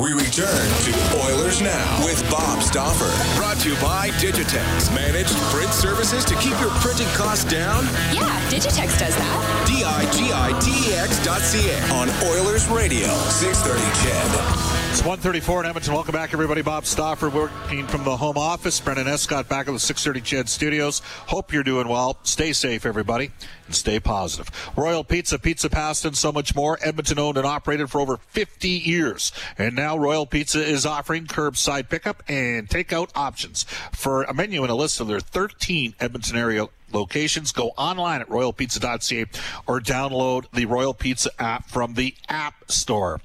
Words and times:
We 0.00 0.14
return 0.14 0.46
to 0.46 1.20
Oilers 1.26 1.60
Now 1.60 2.04
with 2.06 2.22
Bob 2.30 2.62
Stauffer. 2.62 3.12
Brought 3.38 3.58
to 3.58 3.68
you 3.68 3.74
by 3.82 4.08
Digitex. 4.12 4.94
Managed 4.94 5.36
print 5.52 5.70
services 5.74 6.24
to 6.24 6.34
keep 6.36 6.58
your 6.58 6.70
printing 6.80 7.08
costs 7.08 7.44
down? 7.44 7.84
Yeah, 8.10 8.40
Digitex 8.48 8.98
does 8.98 9.14
that. 9.14 9.66
D-I-G-I-T-E-X 9.68 11.22
dot 11.22 11.42
C-A 11.42 11.78
on 11.92 12.08
Oilers 12.30 12.66
Radio, 12.68 13.08
630 13.28 13.82
CHED. 14.00 14.70
It's 14.90 15.02
134 15.02 15.60
in 15.60 15.66
Edmonton. 15.66 15.94
Welcome 15.94 16.14
back, 16.14 16.32
everybody. 16.32 16.62
Bob 16.62 16.84
Stauffer 16.84 17.28
working 17.28 17.86
from 17.86 18.02
the 18.02 18.16
home 18.16 18.36
office. 18.36 18.80
Brendan 18.80 19.06
Escott 19.06 19.48
back 19.48 19.68
at 19.68 19.72
the 19.72 19.78
630 19.78 20.20
CHED 20.20 20.48
studios. 20.48 21.00
Hope 21.26 21.52
you're 21.52 21.62
doing 21.62 21.86
well. 21.86 22.18
Stay 22.24 22.52
safe, 22.52 22.84
everybody, 22.84 23.30
and 23.66 23.74
stay 23.74 24.00
positive. 24.00 24.50
Royal 24.76 25.04
Pizza, 25.04 25.38
Pizza 25.38 25.70
Pasta, 25.70 26.08
and 26.08 26.16
so 26.16 26.32
much 26.32 26.56
more. 26.56 26.76
Edmonton 26.82 27.20
owned 27.20 27.36
and 27.36 27.46
operated 27.46 27.88
for 27.88 28.00
over 28.00 28.16
50 28.16 28.68
years. 28.68 29.30
And 29.58 29.76
now 29.76 29.89
Royal 29.98 30.26
Pizza 30.26 30.62
is 30.62 30.86
offering 30.86 31.26
curbside 31.26 31.88
pickup 31.88 32.22
and 32.28 32.68
takeout 32.68 33.10
options. 33.14 33.64
For 33.92 34.22
a 34.24 34.34
menu 34.34 34.62
and 34.62 34.70
a 34.70 34.74
list 34.74 35.00
of 35.00 35.08
their 35.08 35.20
13 35.20 35.94
Edmonton 36.00 36.36
area 36.36 36.68
locations. 36.92 37.52
Go 37.52 37.68
online 37.76 38.20
at 38.20 38.28
royalpizza.ca 38.28 39.26
or 39.66 39.80
download 39.80 40.46
the 40.52 40.66
Royal 40.66 40.94
Pizza 40.94 41.30
app 41.38 41.68
from 41.68 41.94
the 41.94 42.14
App 42.28 42.70
Store. 42.70 43.20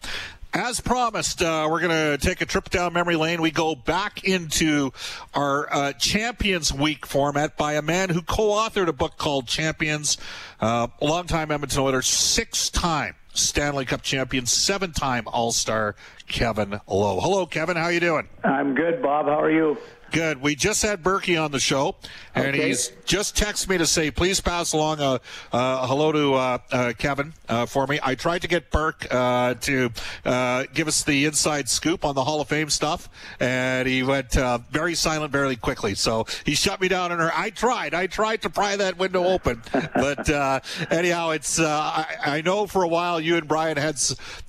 As 0.53 0.79
promised, 0.79 1.41
uh, 1.41 1.67
we're 1.69 1.81
going 1.81 2.17
to 2.17 2.17
take 2.25 2.39
a 2.39 2.45
trip 2.45 2.69
down 2.69 2.93
memory 2.93 3.17
lane. 3.17 3.41
We 3.41 3.51
go 3.51 3.75
back 3.75 4.23
into 4.23 4.93
our 5.33 5.67
uh, 5.73 5.93
Champions 5.93 6.73
Week 6.73 7.05
format 7.05 7.57
by 7.57 7.73
a 7.73 7.81
man 7.81 8.09
who 8.09 8.21
co-authored 8.21 8.87
a 8.87 8.93
book 8.93 9.17
called 9.17 9.47
Champions, 9.47 10.17
uh, 10.61 10.87
a 11.01 11.05
longtime 11.05 11.51
Edmonton 11.51 11.81
Oilers, 11.81 12.07
six-time 12.07 13.15
Stanley 13.35 13.85
Cup 13.85 14.01
champion, 14.01 14.45
seven-time 14.45 15.27
All-Star 15.27 15.95
Kevin 16.27 16.79
Lowe. 16.87 17.19
Hello, 17.19 17.45
Kevin. 17.45 17.77
How 17.77 17.83
are 17.83 17.91
you 17.91 17.99
doing? 17.99 18.27
I'm 18.43 18.73
good, 18.73 19.01
Bob. 19.01 19.25
How 19.25 19.39
are 19.39 19.51
you? 19.51 19.77
Good. 20.11 20.41
We 20.41 20.55
just 20.55 20.81
had 20.81 21.03
Berkey 21.03 21.41
on 21.43 21.51
the 21.51 21.59
show, 21.59 21.95
and 22.35 22.47
Okay. 22.55 22.69
he's 22.69 22.91
just 23.05 23.35
texted 23.35 23.67
me 23.67 23.77
to 23.79 23.85
say, 23.85 24.11
please 24.11 24.39
pass 24.39 24.71
along 24.71 24.99
a, 25.01 25.19
a 25.51 25.87
hello 25.87 26.11
to 26.13 26.33
uh, 26.35 26.57
uh, 26.71 26.93
Kevin 26.97 27.33
uh, 27.49 27.65
for 27.65 27.85
me. 27.85 27.99
I 28.01 28.15
tried 28.15 28.41
to 28.43 28.47
get 28.47 28.71
Burke 28.71 29.07
uh, 29.11 29.55
to 29.55 29.91
uh, 30.23 30.65
give 30.73 30.87
us 30.87 31.03
the 31.03 31.25
inside 31.25 31.67
scoop 31.67 32.05
on 32.05 32.15
the 32.15 32.23
Hall 32.23 32.39
of 32.39 32.47
Fame 32.47 32.69
stuff, 32.69 33.09
and 33.41 33.87
he 33.89 34.03
went 34.03 34.37
uh, 34.37 34.59
very 34.71 34.95
silent 34.95 35.33
very 35.33 35.57
quickly. 35.57 35.95
So 35.95 36.25
he 36.45 36.55
shut 36.55 36.79
me 36.79 36.87
down. 36.87 37.11
And 37.11 37.21
I 37.21 37.49
tried. 37.49 37.93
I 37.93 38.07
tried 38.07 38.41
to 38.43 38.49
pry 38.49 38.77
that 38.77 38.97
window 38.97 39.25
open, 39.25 39.61
but 39.73 40.29
uh, 40.29 40.59
anyhow, 40.91 41.31
it's. 41.31 41.59
Uh, 41.59 41.67
I, 41.67 42.37
I 42.37 42.41
know 42.41 42.67
for 42.67 42.83
a 42.83 42.87
while 42.87 43.19
you 43.19 43.35
and 43.37 43.47
Brian 43.47 43.75
had 43.77 43.99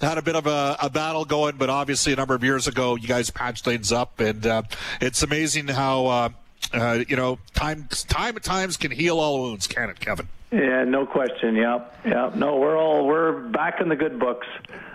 had 0.00 0.18
a 0.18 0.22
bit 0.22 0.36
of 0.36 0.46
a, 0.46 0.76
a 0.82 0.90
battle 0.90 1.24
going, 1.24 1.56
but 1.56 1.70
obviously 1.70 2.12
a 2.12 2.16
number 2.16 2.34
of 2.34 2.44
years 2.44 2.68
ago 2.68 2.94
you 2.94 3.08
guys 3.08 3.30
patched 3.30 3.64
things 3.64 3.90
up, 3.90 4.20
and 4.20 4.46
uh, 4.46 4.62
it's 5.00 5.22
amazing 5.22 5.45
how. 5.54 6.06
Uh, 6.06 6.28
uh, 6.72 7.04
you 7.06 7.16
know, 7.16 7.38
time 7.54 7.86
time 8.08 8.34
at 8.36 8.42
times 8.42 8.76
can 8.76 8.90
heal 8.90 9.20
all 9.20 9.40
wounds, 9.42 9.66
can 9.66 9.88
it, 9.88 10.00
Kevin? 10.00 10.26
Yeah, 10.50 10.84
no 10.84 11.06
question. 11.06 11.54
Yep, 11.54 12.00
yep. 12.06 12.34
No, 12.34 12.56
we're 12.56 12.76
all 12.76 13.06
we're 13.06 13.32
back 13.32 13.80
in 13.80 13.88
the 13.88 13.96
good 13.96 14.18
books. 14.18 14.46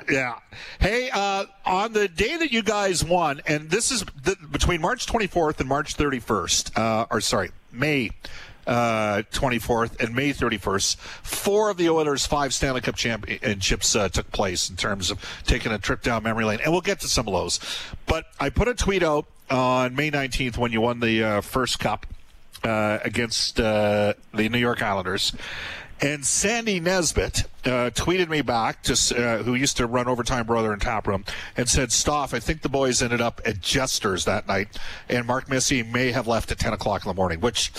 Yeah. 0.09 0.35
Hey, 0.79 1.09
uh, 1.11 1.45
on 1.65 1.93
the 1.93 2.07
day 2.07 2.37
that 2.37 2.51
you 2.51 2.63
guys 2.63 3.03
won, 3.03 3.41
and 3.45 3.69
this 3.69 3.91
is 3.91 4.03
the, 4.23 4.35
between 4.51 4.81
March 4.81 5.05
24th 5.05 5.59
and 5.59 5.69
March 5.69 5.95
31st, 5.95 6.77
uh, 6.77 7.05
or 7.11 7.21
sorry, 7.21 7.51
May 7.71 8.11
uh, 8.67 9.23
24th 9.31 9.99
and 9.99 10.15
May 10.15 10.31
31st, 10.31 10.95
four 10.97 11.69
of 11.69 11.77
the 11.77 11.89
Oilers' 11.89 12.25
five 12.25 12.53
Stanley 12.53 12.81
Cup 12.81 12.95
championships 12.95 13.95
uh, 13.95 14.09
took 14.09 14.31
place 14.31 14.69
in 14.69 14.75
terms 14.75 15.11
of 15.11 15.19
taking 15.45 15.71
a 15.71 15.79
trip 15.79 16.01
down 16.01 16.23
memory 16.23 16.45
lane, 16.45 16.59
and 16.63 16.71
we'll 16.71 16.81
get 16.81 16.99
to 17.01 17.07
some 17.07 17.27
of 17.27 17.33
those. 17.33 17.59
But 18.05 18.25
I 18.39 18.49
put 18.49 18.67
a 18.67 18.73
tweet 18.73 19.03
out 19.03 19.25
on 19.51 19.95
May 19.95 20.09
19th 20.09 20.57
when 20.57 20.71
you 20.71 20.81
won 20.81 20.99
the 20.99 21.23
uh, 21.23 21.41
first 21.41 21.79
cup 21.79 22.05
uh, 22.63 22.99
against 23.03 23.59
uh, 23.59 24.13
the 24.33 24.49
New 24.49 24.57
York 24.57 24.81
Islanders. 24.81 25.33
And 26.01 26.25
Sandy 26.25 26.79
Nesbitt 26.79 27.43
uh, 27.63 27.91
tweeted 27.91 28.27
me 28.27 28.41
back, 28.41 28.79
uh, 28.89 29.43
who 29.43 29.53
used 29.53 29.77
to 29.77 29.85
run 29.85 30.07
Overtime 30.07 30.47
Broiler 30.47 30.73
and 30.73 30.81
Tap 30.81 31.05
Room, 31.05 31.23
and 31.55 31.69
said, 31.69 31.91
"Stoff, 31.91 32.33
I 32.33 32.39
think 32.39 32.63
the 32.63 32.69
boys 32.69 33.03
ended 33.03 33.21
up 33.21 33.39
at 33.45 33.61
Jester's 33.61 34.25
that 34.25 34.47
night, 34.47 34.79
and 35.09 35.27
Mark 35.27 35.47
Messier 35.47 35.83
may 35.83 36.11
have 36.11 36.25
left 36.25 36.51
at 36.51 36.57
10 36.57 36.73
o'clock 36.73 37.05
in 37.05 37.09
the 37.09 37.13
morning, 37.13 37.39
which 37.39 37.71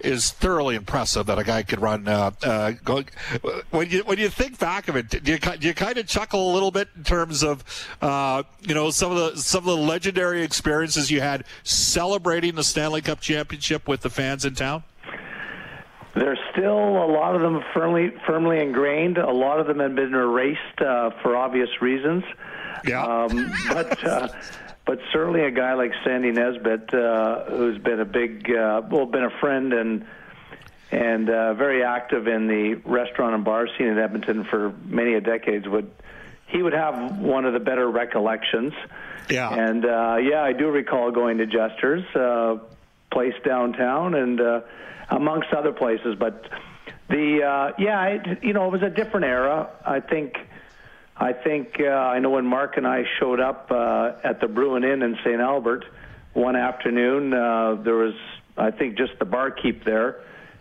is 0.00 0.32
thoroughly 0.32 0.74
impressive 0.74 1.26
that 1.26 1.38
a 1.38 1.44
guy 1.44 1.62
could 1.62 1.80
run. 1.80 2.08
Uh, 2.08 2.32
uh, 2.42 2.72
go, 2.84 3.04
when 3.70 3.88
you 3.90 4.00
when 4.00 4.18
you 4.18 4.28
think 4.28 4.58
back 4.58 4.88
of 4.88 4.96
it, 4.96 5.08
do 5.08 5.32
you, 5.32 5.38
do 5.38 5.68
you 5.68 5.74
kind 5.74 5.98
of 5.98 6.08
chuckle 6.08 6.50
a 6.50 6.52
little 6.52 6.72
bit 6.72 6.88
in 6.96 7.04
terms 7.04 7.44
of 7.44 7.62
uh, 8.02 8.42
you 8.60 8.74
know 8.74 8.90
some 8.90 9.12
of 9.12 9.18
the 9.18 9.40
some 9.40 9.60
of 9.60 9.66
the 9.66 9.76
legendary 9.76 10.42
experiences 10.42 11.12
you 11.12 11.20
had 11.20 11.44
celebrating 11.62 12.56
the 12.56 12.64
Stanley 12.64 13.02
Cup 13.02 13.20
championship 13.20 13.86
with 13.86 14.00
the 14.00 14.10
fans 14.10 14.44
in 14.44 14.56
town? 14.56 14.82
There's 16.14 16.38
still 16.52 16.78
a 16.78 17.08
lot 17.10 17.34
of 17.34 17.42
them 17.42 17.62
firmly 17.74 18.12
firmly 18.26 18.60
ingrained. 18.60 19.18
A 19.18 19.30
lot 19.30 19.60
of 19.60 19.66
them 19.66 19.78
have 19.80 19.94
been 19.94 20.14
erased 20.14 20.80
uh, 20.80 21.10
for 21.22 21.36
obvious 21.36 21.68
reasons. 21.80 22.24
Yeah. 22.84 23.04
Um, 23.04 23.52
but 23.68 24.04
uh, 24.04 24.28
but 24.84 25.00
certainly 25.12 25.42
a 25.42 25.50
guy 25.50 25.74
like 25.74 25.92
Sandy 26.02 26.30
Nesbitt, 26.30 26.92
uh, 26.94 27.44
who's 27.44 27.78
been 27.78 28.00
a 28.00 28.06
big, 28.06 28.50
uh, 28.50 28.80
well, 28.90 29.04
been 29.06 29.24
a 29.24 29.38
friend 29.38 29.72
and 29.72 30.06
and 30.90 31.28
uh, 31.28 31.52
very 31.54 31.84
active 31.84 32.26
in 32.26 32.46
the 32.46 32.80
restaurant 32.86 33.34
and 33.34 33.44
bar 33.44 33.68
scene 33.76 33.88
in 33.88 33.98
Edmonton 33.98 34.44
for 34.44 34.72
many 34.86 35.14
a 35.14 35.20
decades, 35.20 35.68
would 35.68 35.90
he 36.46 36.62
would 36.62 36.72
have 36.72 37.18
one 37.18 37.44
of 37.44 37.52
the 37.52 37.60
better 37.60 37.90
recollections. 37.90 38.72
Yeah. 39.28 39.52
And 39.52 39.84
uh, 39.84 40.16
yeah, 40.22 40.42
I 40.42 40.54
do 40.54 40.70
recall 40.70 41.10
going 41.10 41.36
to 41.38 41.46
Jester's 41.46 42.04
uh, 42.16 42.56
place 43.12 43.34
downtown, 43.44 44.14
and 44.14 44.40
uh, 44.40 44.60
amongst 45.10 45.52
other 45.52 45.72
places. 45.72 46.16
But 46.18 46.48
the 47.08 47.42
uh, 47.42 47.72
yeah, 47.78 48.04
it, 48.06 48.42
you 48.42 48.52
know, 48.52 48.66
it 48.66 48.72
was 48.72 48.82
a 48.82 48.90
different 48.90 49.26
era. 49.26 49.70
I 49.84 50.00
think. 50.00 50.36
I 51.20 51.32
think 51.32 51.80
uh, 51.80 51.86
I 51.86 52.20
know 52.20 52.30
when 52.30 52.46
Mark 52.46 52.76
and 52.76 52.86
I 52.86 53.02
showed 53.18 53.40
up 53.40 53.72
uh, 53.72 54.12
at 54.22 54.40
the 54.40 54.46
Bruin 54.46 54.84
Inn 54.84 55.02
in 55.02 55.16
St. 55.24 55.40
Albert 55.40 55.84
one 56.32 56.54
afternoon. 56.54 57.34
Uh, 57.34 57.74
there 57.82 57.96
was, 57.96 58.14
I 58.56 58.70
think, 58.70 58.96
just 58.96 59.18
the 59.18 59.24
barkeep 59.24 59.84
there, 59.84 60.20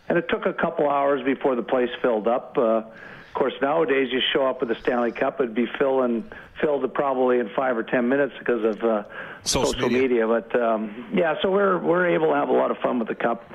and 0.09 0.17
it 0.17 0.27
took 0.29 0.47
a 0.47 0.53
couple 0.53 0.89
hours 0.89 1.23
before 1.23 1.55
the 1.55 1.61
place 1.61 1.91
filled 2.01 2.27
up. 2.27 2.57
Uh, 2.57 2.61
of 2.61 3.33
course, 3.35 3.53
nowadays 3.61 4.09
you 4.11 4.19
show 4.33 4.47
up 4.47 4.59
with 4.61 4.69
the 4.69 4.75
Stanley 4.81 5.11
Cup, 5.11 5.39
it'd 5.39 5.53
be 5.53 5.67
filling 5.77 6.23
filled 6.59 6.91
probably 6.91 7.37
in 7.37 7.49
five 7.49 7.77
or 7.77 7.83
ten 7.83 8.09
minutes 8.09 8.33
because 8.39 8.63
of 8.63 8.83
uh, 8.83 9.03
Social 9.43 9.73
social, 9.73 9.89
media. 9.89 10.01
media. 10.01 10.27
But 10.27 10.59
um, 10.59 11.11
yeah, 11.13 11.35
so 11.43 11.51
we're 11.51 11.77
we're 11.77 12.07
able 12.07 12.29
to 12.29 12.33
have 12.33 12.49
a 12.49 12.53
lot 12.53 12.71
of 12.71 12.77
fun 12.79 12.97
with 12.97 13.09
the 13.09 13.15
cup. 13.15 13.47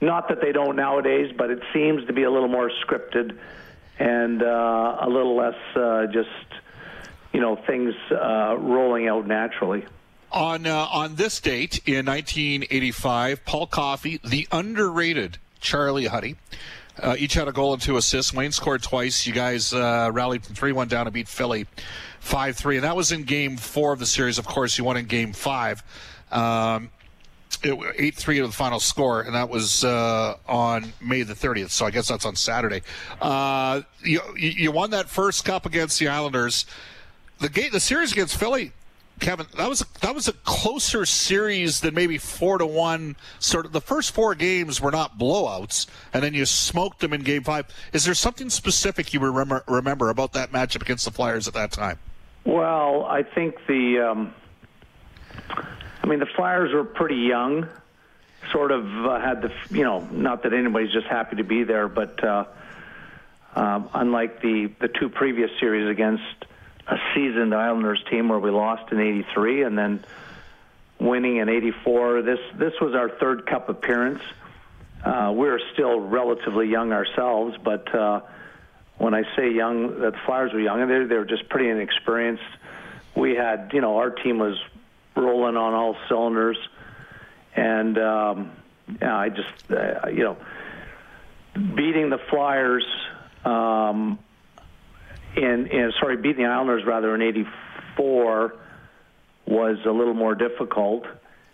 Not 0.00 0.28
that 0.28 0.40
they 0.40 0.52
don't 0.52 0.76
nowadays, 0.76 1.32
but 1.36 1.50
it 1.50 1.60
seems 1.72 2.06
to 2.06 2.12
be 2.12 2.22
a 2.22 2.30
little 2.30 2.48
more 2.48 2.70
scripted 2.84 3.38
and 3.98 4.42
uh, 4.42 4.98
a 5.02 5.08
little 5.08 5.36
less 5.36 5.56
uh, 5.76 6.06
just 6.06 6.28
you 7.32 7.40
know 7.40 7.56
things 7.66 7.94
uh, 8.10 8.56
rolling 8.58 9.08
out 9.08 9.26
naturally. 9.26 9.84
On 10.32 10.66
uh, 10.66 10.86
on 10.90 11.16
this 11.16 11.40
date 11.40 11.80
in 11.86 12.06
1985, 12.06 13.44
Paul 13.44 13.66
Coffey, 13.66 14.20
the 14.24 14.48
underrated 14.50 15.38
Charlie 15.60 16.06
Huddy, 16.06 16.36
uh, 16.98 17.16
each 17.18 17.34
had 17.34 17.48
a 17.48 17.52
goal 17.52 17.72
and 17.72 17.82
two 17.82 17.96
assists. 17.96 18.32
Wayne 18.32 18.52
scored 18.52 18.82
twice. 18.82 19.26
You 19.26 19.32
guys 19.32 19.72
uh, 19.72 20.10
rallied 20.12 20.44
from 20.44 20.54
3 20.54 20.72
1 20.72 20.88
down 20.88 21.06
to 21.06 21.10
beat 21.10 21.28
Philly 21.28 21.66
5 22.20 22.56
3. 22.56 22.76
And 22.76 22.84
that 22.84 22.96
was 22.96 23.12
in 23.12 23.24
game 23.24 23.56
four 23.56 23.92
of 23.92 23.98
the 23.98 24.06
series. 24.06 24.38
Of 24.38 24.46
course, 24.46 24.78
you 24.78 24.84
won 24.84 24.96
in 24.96 25.06
game 25.06 25.32
five. 25.32 25.82
Um, 26.30 26.90
eight 27.64 28.14
three 28.14 28.38
to 28.38 28.46
the 28.46 28.52
final 28.52 28.80
score, 28.80 29.22
and 29.22 29.34
that 29.34 29.48
was 29.48 29.84
uh, 29.84 30.36
on 30.46 30.92
May 31.00 31.22
the 31.22 31.34
thirtieth. 31.34 31.70
So 31.70 31.86
I 31.86 31.90
guess 31.90 32.08
that's 32.08 32.26
on 32.26 32.36
Saturday. 32.36 32.82
Uh, 33.20 33.82
you 34.02 34.20
you 34.36 34.72
won 34.72 34.90
that 34.90 35.08
first 35.08 35.44
cup 35.44 35.66
against 35.66 35.98
the 35.98 36.08
Islanders. 36.08 36.66
The 37.38 37.48
game, 37.48 37.70
the 37.72 37.80
series 37.80 38.12
against 38.12 38.36
Philly, 38.36 38.72
Kevin, 39.18 39.46
that 39.56 39.68
was 39.68 39.84
that 40.00 40.14
was 40.14 40.28
a 40.28 40.32
closer 40.32 41.06
series 41.06 41.80
than 41.80 41.94
maybe 41.94 42.18
four 42.18 42.58
to 42.58 42.66
one. 42.66 43.16
Sort 43.38 43.66
of 43.66 43.72
the 43.72 43.80
first 43.80 44.12
four 44.12 44.34
games 44.34 44.80
were 44.80 44.90
not 44.90 45.18
blowouts, 45.18 45.86
and 46.12 46.22
then 46.22 46.34
you 46.34 46.44
smoked 46.46 47.00
them 47.00 47.12
in 47.12 47.22
Game 47.22 47.42
Five. 47.42 47.66
Is 47.92 48.04
there 48.04 48.14
something 48.14 48.50
specific 48.50 49.14
you 49.14 49.20
remember 49.20 49.64
remember 49.66 50.10
about 50.10 50.32
that 50.34 50.52
matchup 50.52 50.82
against 50.82 51.04
the 51.04 51.10
Flyers 51.10 51.48
at 51.48 51.54
that 51.54 51.72
time? 51.72 51.98
Well, 52.44 53.04
I 53.04 53.22
think 53.22 53.54
the, 53.66 54.00
um, 54.00 54.34
I 56.02 56.06
mean, 56.06 56.18
the 56.18 56.26
Flyers 56.26 56.72
were 56.72 56.84
pretty 56.84 57.16
young. 57.16 57.68
Sort 58.52 58.72
of 58.72 58.86
uh, 58.86 59.20
had 59.20 59.42
the, 59.42 59.52
you 59.70 59.84
know, 59.84 60.00
not 60.10 60.44
that 60.44 60.54
anybody's 60.54 60.92
just 60.92 61.06
happy 61.06 61.36
to 61.36 61.44
be 61.44 61.62
there, 61.64 61.88
but 61.88 62.24
uh, 62.24 62.44
um, 63.54 63.90
unlike 63.92 64.40
the 64.40 64.72
the 64.80 64.88
two 64.88 65.10
previous 65.10 65.50
series 65.60 65.90
against 65.90 66.24
a 66.86 66.96
seasoned 67.14 67.54
Islanders 67.54 68.02
team 68.10 68.28
where 68.30 68.38
we 68.38 68.50
lost 68.50 68.90
in 68.92 68.98
'83 68.98 69.62
and 69.64 69.76
then 69.76 70.04
winning 70.98 71.36
in 71.36 71.50
'84. 71.50 72.22
This 72.22 72.38
this 72.54 72.72
was 72.80 72.94
our 72.94 73.10
third 73.10 73.44
Cup 73.46 73.68
appearance. 73.68 74.22
Uh, 75.04 75.32
we 75.34 75.46
were 75.46 75.60
still 75.74 76.00
relatively 76.00 76.68
young 76.68 76.92
ourselves, 76.92 77.56
but 77.62 77.94
uh, 77.94 78.20
when 78.98 79.14
I 79.14 79.24
say 79.34 79.50
young, 79.50 80.00
the 80.00 80.12
Flyers 80.26 80.52
were 80.52 80.60
young, 80.60 80.82
and 80.82 80.90
they, 80.90 81.04
they 81.04 81.16
were 81.16 81.24
just 81.24 81.48
pretty 81.48 81.70
inexperienced. 81.70 82.42
We 83.16 83.34
had, 83.34 83.70
you 83.72 83.80
know, 83.80 83.96
our 83.96 84.10
team 84.10 84.38
was 84.38 84.56
rolling 85.20 85.56
on 85.56 85.74
all 85.74 85.96
cylinders, 86.08 86.58
and 87.54 87.98
um, 87.98 88.52
yeah, 89.00 89.16
I 89.16 89.28
just, 89.28 89.70
uh, 89.70 90.08
you 90.08 90.24
know, 90.24 90.36
beating 91.54 92.10
the 92.10 92.18
Flyers 92.30 92.84
um, 93.44 94.18
in, 95.36 95.66
in 95.66 95.92
sorry, 96.00 96.16
beating 96.16 96.44
the 96.44 96.50
Islanders 96.50 96.84
rather 96.86 97.14
in 97.14 97.22
'84 97.22 98.54
was 99.46 99.78
a 99.86 99.90
little 99.90 100.14
more 100.14 100.34
difficult. 100.34 101.06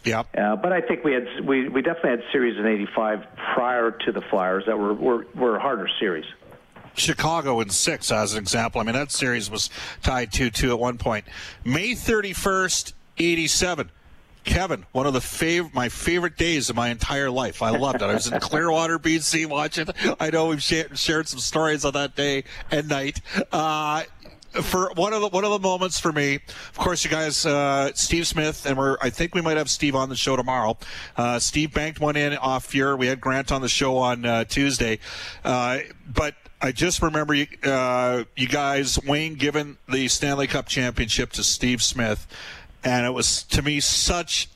Yeah. 0.05 0.23
Uh, 0.37 0.55
but 0.57 0.73
I 0.73 0.81
think 0.81 1.03
we 1.03 1.13
had 1.13 1.27
we, 1.45 1.69
we 1.69 1.83
definitely 1.83 2.11
had 2.11 2.23
series 2.33 2.59
in 2.59 2.67
'85 2.67 3.27
prior 3.55 3.91
to 3.91 4.13
the 4.13 4.21
Flyers 4.21 4.65
that 4.67 4.79
were 4.79 4.95
were, 4.95 5.27
were 5.35 5.59
harder 5.59 5.89
series. 5.99 6.27
Chicago 6.95 7.61
in 7.61 7.71
six, 7.71 8.11
as 8.11 8.33
an 8.33 8.39
example. 8.39 8.81
I 8.81 8.85
mean, 8.85 8.95
that 8.95 9.13
series 9.13 9.51
was 9.51 9.71
tied 10.03 10.33
2 10.33 10.51
2 10.51 10.73
at 10.73 10.79
one 10.79 10.99
point. 10.99 11.27
May 11.65 11.91
31st, 11.91 12.95
87. 13.19 13.91
Kevin, 14.45 14.87
one 14.93 15.07
of 15.07 15.13
the 15.13 15.19
fav- 15.19 15.75
my 15.75 15.89
favorite 15.89 16.37
days 16.37 16.71
of 16.71 16.77
my 16.77 16.89
entire 16.89 17.29
life. 17.31 17.63
I 17.63 17.71
loved 17.71 18.01
it. 18.01 18.05
I 18.05 18.15
was 18.15 18.31
in 18.31 18.39
Clearwater, 18.41 18.99
BC, 18.99 19.47
watching. 19.47 19.89
I 20.21 20.31
know 20.31 20.47
we've 20.47 20.63
shared, 20.63 20.97
shared 20.97 21.27
some 21.29 21.41
stories 21.41 21.85
on 21.85 21.95
that 21.95 22.15
day 22.15 22.45
and 22.71 22.89
night. 22.89 23.21
Uh, 23.51 24.05
for 24.63 24.91
one 24.95 25.13
of 25.13 25.21
the 25.21 25.29
one 25.29 25.45
of 25.45 25.51
the 25.51 25.59
moments 25.59 25.99
for 25.99 26.13
me, 26.13 26.37
of 26.37 26.79
course, 26.79 27.05
you 27.05 27.11
guys, 27.11 27.45
uh, 27.45 27.93
Steve 27.95 28.27
Smith, 28.27 28.65
and 28.67 28.79
we're 28.79 28.97
I 29.03 29.11
think 29.11 29.35
we 29.35 29.41
might 29.41 29.57
have 29.57 29.69
Steve 29.69 29.95
on 29.95 30.09
the 30.09 30.17
show 30.17 30.37
tomorrow. 30.37 30.79
Uh, 31.17 31.39
Steve 31.39 31.75
banked 31.75 32.01
one 32.01 32.17
in 32.17 32.35
off 32.37 32.71
Fuhr. 32.71 32.97
We 32.97 33.09
had 33.09 33.21
Grant 33.21 33.53
on 33.53 33.61
the 33.61 33.69
show 33.69 33.99
on 33.99 34.25
uh, 34.25 34.45
Tuesday, 34.45 34.99
uh, 35.45 35.81
but 36.07 36.35
I 36.61 36.73
just 36.73 37.03
remember 37.03 37.35
you, 37.35 37.47
uh, 37.65 38.25
you 38.35 38.49
guys, 38.49 38.99
Wayne, 39.05 39.35
giving 39.35 39.77
the 39.89 40.09
Stanley 40.09 40.47
Cup 40.47 40.67
championship 40.67 41.33
to 41.33 41.43
Steve 41.43 41.83
Smith, 41.83 42.27
and 42.87 43.05
it 43.05 43.11
was 43.11 43.43
to 43.43 43.63
me 43.63 43.81
such 43.81 44.49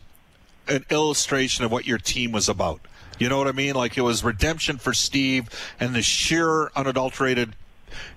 an 0.68 0.86
illustration 0.88 1.64
of 1.64 1.72
what 1.72 1.84
your 1.84 1.98
team 1.98 2.30
was 2.30 2.48
about. 2.48 2.80
You 3.18 3.28
know 3.28 3.36
what 3.36 3.48
I 3.48 3.52
mean? 3.52 3.74
Like 3.74 3.98
it 3.98 4.02
was 4.02 4.22
redemption 4.22 4.78
for 4.78 4.94
Steve 4.94 5.48
and 5.80 5.96
the 5.96 6.02
sheer, 6.02 6.70
unadulterated 6.76 7.56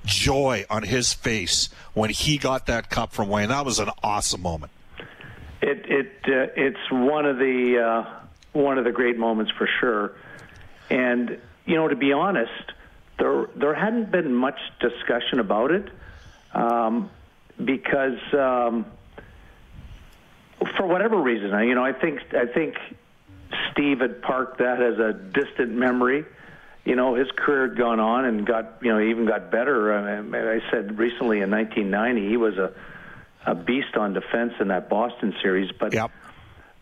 joy 0.06 0.66
on 0.70 0.84
his 0.84 1.14
face 1.14 1.70
when 1.96 2.12
he 2.12 2.38
got 2.38 2.68
that 2.68 2.92
cup 2.92 3.12
from 3.12 3.28
Wayne. 3.28 3.50
That 3.50 3.66
was 3.66 3.80
an 3.80 3.90
awesome 4.04 4.44
moment. 4.44 4.72
It 5.64 5.84
it 5.90 6.12
uh, 6.28 6.54
it's 6.56 6.92
one 6.92 7.26
of 7.26 7.40
the 7.40 7.80
uh, 7.80 8.28
one 8.52 8.78
of 8.78 8.84
the 8.84 8.92
great 8.92 9.18
moments 9.18 9.52
for 9.58 9.68
sure. 9.80 10.14
And 10.92 11.40
you 11.66 11.76
know, 11.76 11.88
to 11.88 11.96
be 11.96 12.14
honest, 12.14 12.72
there 13.18 13.48
there 13.56 13.74
hadn't 13.74 14.12
been 14.12 14.32
much 14.32 14.60
discussion 14.80 15.40
about 15.40 15.72
it 15.72 15.90
um, 16.54 17.10
because 17.66 18.20
um, 18.34 18.86
for 20.78 20.88
whatever 20.88 21.22
reason, 21.22 21.54
I, 21.54 21.64
you 21.64 21.76
know, 21.76 21.84
I 21.84 21.94
think 21.94 22.20
I 22.34 22.46
think 22.46 22.76
Steve 23.72 24.00
had 24.00 24.22
parked 24.22 24.60
that 24.60 24.82
as 24.82 25.00
a 25.00 25.14
distant 25.14 25.72
memory. 25.72 26.26
You 26.86 26.96
know, 26.96 27.16
his 27.16 27.28
career 27.38 27.70
had 27.70 27.78
gone 27.78 28.00
on 28.00 28.26
and 28.26 28.46
got 28.46 28.80
you 28.82 28.92
know 28.92 29.00
even 29.00 29.26
got 29.26 29.52
better. 29.52 29.94
I, 29.94 30.22
mean, 30.22 30.36
I 30.36 30.60
said 30.72 30.98
recently 30.98 31.42
in 31.42 31.52
1990 31.52 32.30
he 32.30 32.38
was 32.38 32.58
a 32.58 32.74
a 33.46 33.56
beast 33.56 33.98
on 33.98 34.14
defense 34.14 34.54
in 34.60 34.70
that 34.70 34.90
Boston 34.90 35.34
series, 35.42 35.72
but. 35.80 35.94
Yep. 35.94 36.12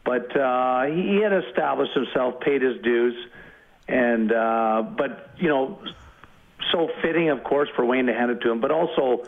But 0.03 0.35
uh, 0.35 0.85
he 0.85 1.21
had 1.21 1.31
established 1.31 1.93
himself, 1.93 2.39
paid 2.39 2.63
his 2.63 2.81
dues, 2.81 3.13
and 3.87 4.31
uh, 4.31 4.81
but 4.97 5.29
you 5.37 5.47
know 5.47 5.79
so 6.71 6.89
fitting, 7.01 7.29
of 7.29 7.43
course, 7.43 7.69
for 7.75 7.85
Wayne 7.85 8.05
to 8.05 8.13
hand 8.13 8.31
it 8.31 8.41
to 8.41 8.51
him, 8.51 8.61
but 8.61 8.71
also 8.71 9.25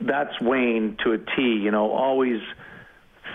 that's 0.00 0.40
Wayne 0.40 0.96
to 1.04 1.12
a 1.12 1.18
T. 1.18 1.42
You 1.42 1.70
know, 1.70 1.90
always 1.90 2.40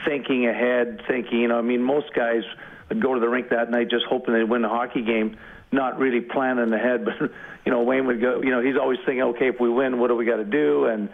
thinking 0.05 0.47
ahead, 0.47 1.01
thinking. 1.07 1.41
You 1.41 1.47
know, 1.47 1.57
I 1.57 1.61
mean, 1.61 1.83
most 1.83 2.13
guys 2.13 2.43
would 2.89 3.01
go 3.01 3.13
to 3.13 3.19
the 3.19 3.29
rink 3.29 3.49
that 3.49 3.69
night 3.69 3.89
just 3.89 4.05
hoping 4.05 4.33
they'd 4.33 4.43
win 4.43 4.61
the 4.61 4.69
hockey 4.69 5.01
game, 5.01 5.37
not 5.71 5.99
really 5.99 6.21
planning 6.21 6.71
ahead. 6.73 7.05
But 7.19 7.31
you 7.65 7.71
know, 7.71 7.81
Wayne 7.81 8.05
would 8.05 8.21
go. 8.21 8.41
You 8.41 8.51
know, 8.51 8.61
he's 8.61 8.77
always 8.77 8.99
thinking, 9.05 9.23
okay, 9.23 9.47
if 9.47 9.59
we 9.59 9.69
win, 9.69 9.99
what 9.99 10.09
do 10.09 10.15
we 10.15 10.25
got 10.25 10.37
to 10.37 10.45
do? 10.45 10.85
And 10.85 11.09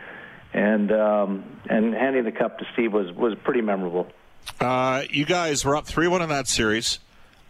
and 0.53 0.91
um, 0.91 1.43
and 1.69 1.93
handing 1.93 2.25
the 2.25 2.31
cup 2.31 2.59
to 2.59 2.65
Steve 2.73 2.91
was 2.91 3.11
was 3.13 3.35
pretty 3.43 3.61
memorable. 3.61 4.07
Uh, 4.59 5.03
you 5.09 5.25
guys 5.25 5.63
were 5.63 5.75
up 5.75 5.87
three 5.87 6.07
one 6.07 6.21
in 6.21 6.29
that 6.29 6.47
series. 6.47 6.99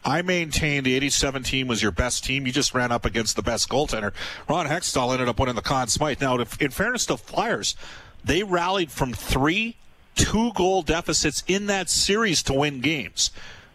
I 0.04 0.24
maintain 0.24 0.84
the 0.84 0.96
87 0.96 1.44
team 1.44 1.68
was 1.68 1.82
your 1.82 1.92
best 1.92 2.24
team. 2.24 2.48
You 2.48 2.52
just 2.52 2.74
ran 2.74 2.92
up 2.92 3.06
against 3.06 3.36
the 3.36 3.44
best 3.44 3.70
goaltender. 3.70 4.14
Ron 4.50 4.66
Hextall 4.66 5.14
ended 5.14 5.28
up 5.28 5.40
winning 5.40 5.54
the 5.54 5.62
Conn 5.62 5.90
Smythe. 5.90 6.20
Now, 6.20 6.38
in 6.38 6.72
fairness 6.72 7.06
to 7.06 7.18
Flyers, 7.18 7.76
they 8.24 8.42
rallied 8.42 8.92
from 8.92 9.14
three 9.14 9.78
two 10.16 10.52
goal 10.54 10.82
deficits 10.82 11.44
in 11.48 11.68
that 11.68 11.90
series 11.90 12.44
to 12.44 12.54
win 12.54 12.82
games. 12.82 13.32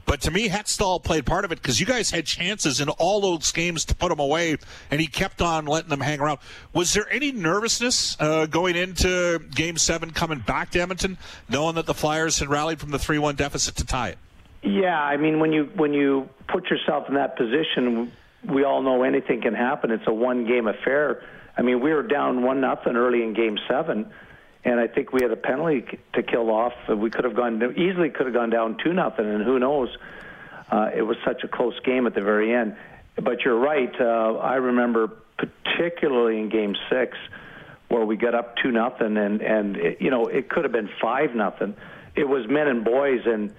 But 0.06 0.21
to 0.23 0.31
me, 0.31 0.49
Hextall 0.49 1.03
played 1.03 1.27
part 1.27 1.44
of 1.44 1.50
it 1.50 1.61
because 1.61 1.81
you 1.81 1.87
guys 1.87 2.12
had 2.12 2.27
chances 2.27 2.81
in 2.81 2.88
all 2.88 3.21
those 3.21 3.50
games 3.50 3.85
to 3.87 3.94
put 3.94 4.09
them 4.09 4.21
away, 4.21 4.56
and 4.91 5.00
he 5.00 5.09
kept 5.09 5.43
on 5.43 5.67
letting 5.67 5.91
them 5.91 6.00
hang 6.00 6.21
around. 6.21 6.38
Was 6.73 6.94
there 6.94 7.12
any 7.12 7.33
nervousness 7.33 8.17
uh, 8.21 8.47
going 8.47 8.77
into 8.77 9.41
Game 9.53 9.77
Seven, 9.77 10.12
coming 10.12 10.38
back 10.38 10.71
to 10.71 10.81
Edmonton, 10.81 11.19
knowing 11.49 11.75
that 11.75 11.87
the 11.87 11.94
Flyers 11.94 12.39
had 12.39 12.49
rallied 12.49 12.79
from 12.79 12.93
the 12.93 13.00
three-one 13.00 13.35
deficit 13.35 13.75
to 13.77 13.85
tie 13.85 14.11
it? 14.11 14.19
Yeah, 14.62 15.00
I 15.00 15.17
mean 15.17 15.41
when 15.41 15.53
you 15.53 15.65
when 15.75 15.93
you 15.93 16.29
put 16.49 16.71
yourself 16.71 17.09
in 17.09 17.15
that 17.15 17.37
position, 17.37 18.12
we 18.44 18.65
all 18.65 18.82
know 18.82 19.03
anything 19.03 19.43
can 19.43 19.55
happen. 19.55 19.91
It's 19.91 20.06
a 20.06 20.12
one 20.12 20.47
game 20.47 20.69
affair. 20.69 21.23
I 21.56 21.62
mean, 21.62 21.81
we 21.81 21.93
were 21.93 22.03
down 22.03 22.43
one 22.43 22.61
nothing 22.61 22.97
early 22.97 23.23
in 23.23 23.32
game 23.32 23.59
7 23.69 24.11
and 24.67 24.81
I 24.81 24.89
think 24.89 25.13
we 25.13 25.23
had 25.23 25.31
a 25.31 25.37
penalty 25.37 25.85
to 26.15 26.23
kill 26.25 26.51
off. 26.51 26.73
We 26.89 27.09
could 27.09 27.25
have 27.25 27.37
gone 27.37 27.63
easily 27.77 28.11
could 28.11 28.27
have 28.27 28.35
gone 28.35 28.51
down 28.51 28.77
2 28.83 28.93
nothing 28.93 29.25
and 29.25 29.45
who 29.45 29.61
knows. 29.61 29.97
Uh, 30.69 30.91
it 30.93 31.03
was 31.03 31.17
such 31.25 31.45
a 31.45 31.49
close 31.49 31.79
game 31.85 32.07
at 32.09 32.17
the 32.17 32.21
very 32.21 32.53
end. 32.53 32.77
But 33.15 33.43
you're 33.45 33.59
right. 33.59 33.95
Uh, 33.99 34.35
I 34.39 34.57
remember 34.57 35.13
particularly 35.39 36.41
in 36.41 36.49
game 36.49 36.75
6 36.91 37.17
where 37.89 38.05
we 38.05 38.17
got 38.17 38.35
up 38.35 38.57
2 38.57 38.73
nothing 38.73 39.17
and 39.17 39.41
and 39.41 39.77
it, 39.77 40.03
you 40.03 40.11
know, 40.11 40.27
it 40.27 40.51
could 40.51 40.65
have 40.65 40.73
been 40.73 40.91
5 41.01 41.35
nothing. 41.37 41.77
It 42.17 42.29
was 42.29 42.49
men 42.49 42.67
and 42.67 42.85
boys 42.85 43.20
and 43.25 43.55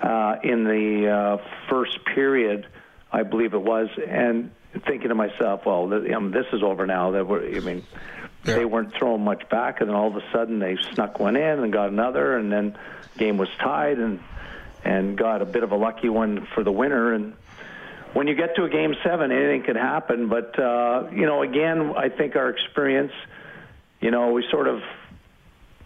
uh, 0.00 0.36
in 0.44 0.62
the 0.62 1.08
uh, 1.08 1.68
first 1.68 2.04
period, 2.04 2.68
I 3.10 3.24
believe 3.24 3.52
it 3.54 3.62
was, 3.62 3.88
and 4.06 4.52
thinking 4.86 5.08
to 5.08 5.14
myself, 5.14 5.66
well, 5.66 5.88
th- 5.88 6.02
this 6.32 6.46
is 6.52 6.62
over 6.62 6.86
now. 6.86 7.12
That 7.12 7.26
we're, 7.26 7.56
I 7.56 7.60
mean, 7.60 7.82
yeah. 8.46 8.56
they 8.56 8.64
weren't 8.64 8.94
throwing 8.94 9.22
much 9.22 9.48
back, 9.48 9.80
and 9.80 9.88
then 9.88 9.96
all 9.96 10.08
of 10.08 10.16
a 10.16 10.30
sudden 10.32 10.58
they 10.58 10.76
snuck 10.94 11.18
one 11.18 11.36
in 11.36 11.60
and 11.60 11.72
got 11.72 11.88
another, 11.88 12.36
and 12.36 12.52
then 12.52 12.76
game 13.18 13.38
was 13.38 13.48
tied, 13.58 13.98
and 13.98 14.20
and 14.84 15.18
got 15.18 15.42
a 15.42 15.44
bit 15.44 15.62
of 15.62 15.72
a 15.72 15.76
lucky 15.76 16.08
one 16.08 16.46
for 16.54 16.62
the 16.62 16.72
winner. 16.72 17.12
And 17.12 17.34
when 18.12 18.28
you 18.28 18.34
get 18.34 18.54
to 18.56 18.64
a 18.64 18.68
game 18.68 18.94
seven, 19.02 19.32
anything 19.32 19.64
can 19.64 19.76
happen. 19.76 20.28
But 20.28 20.58
uh, 20.58 21.08
you 21.12 21.26
know, 21.26 21.42
again, 21.42 21.94
I 21.96 22.08
think 22.08 22.36
our 22.36 22.50
experience, 22.50 23.12
you 24.00 24.10
know, 24.10 24.32
we 24.32 24.46
sort 24.50 24.68
of 24.68 24.82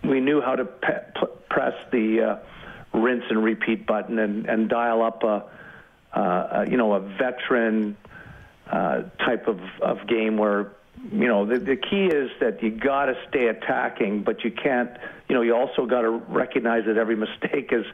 we 0.02 0.21
knew 0.21 0.40
how 0.40 0.57
to 0.57 0.64
pe- 0.64 1.26
press 1.49 1.75
the. 1.90 2.21
Uh, 2.23 2.37
rinse 2.93 3.25
and 3.31 3.43
repeat 3.43 3.87
button 3.87 4.19
and, 4.19 4.47
and 4.47 4.69
dial 4.69 5.02
up 5.02 5.23
a, 5.23 5.45
uh, 6.12 6.64
a 6.64 6.71
you 6.71 6.76
know 6.76 6.95
a 6.95 7.00
veteran 7.00 7.97
uh, 8.71 9.02
type 9.19 9.47
of, 9.49 9.61
of 9.81 10.07
game 10.07 10.37
where 10.37 10.73
you 11.12 11.26
know 11.26 11.47
the, 11.47 11.59
the 11.59 11.76
key 11.76 12.07
is 12.07 12.30
that 12.40 12.62
you 12.62 12.71
got 12.71 13.07
to 13.07 13.16
stay 13.28 13.49
attacking, 13.49 14.23
but 14.23 14.45
you 14.45 14.50
can't. 14.50 14.90
You 15.28 15.35
know 15.35 15.42
you 15.42 15.54
also 15.54 15.87
got 15.87 16.02
to 16.02 16.11
recognize 16.11 16.85
that 16.87 16.97
every 16.97 17.16
mistake 17.16 17.73
is 17.73 17.87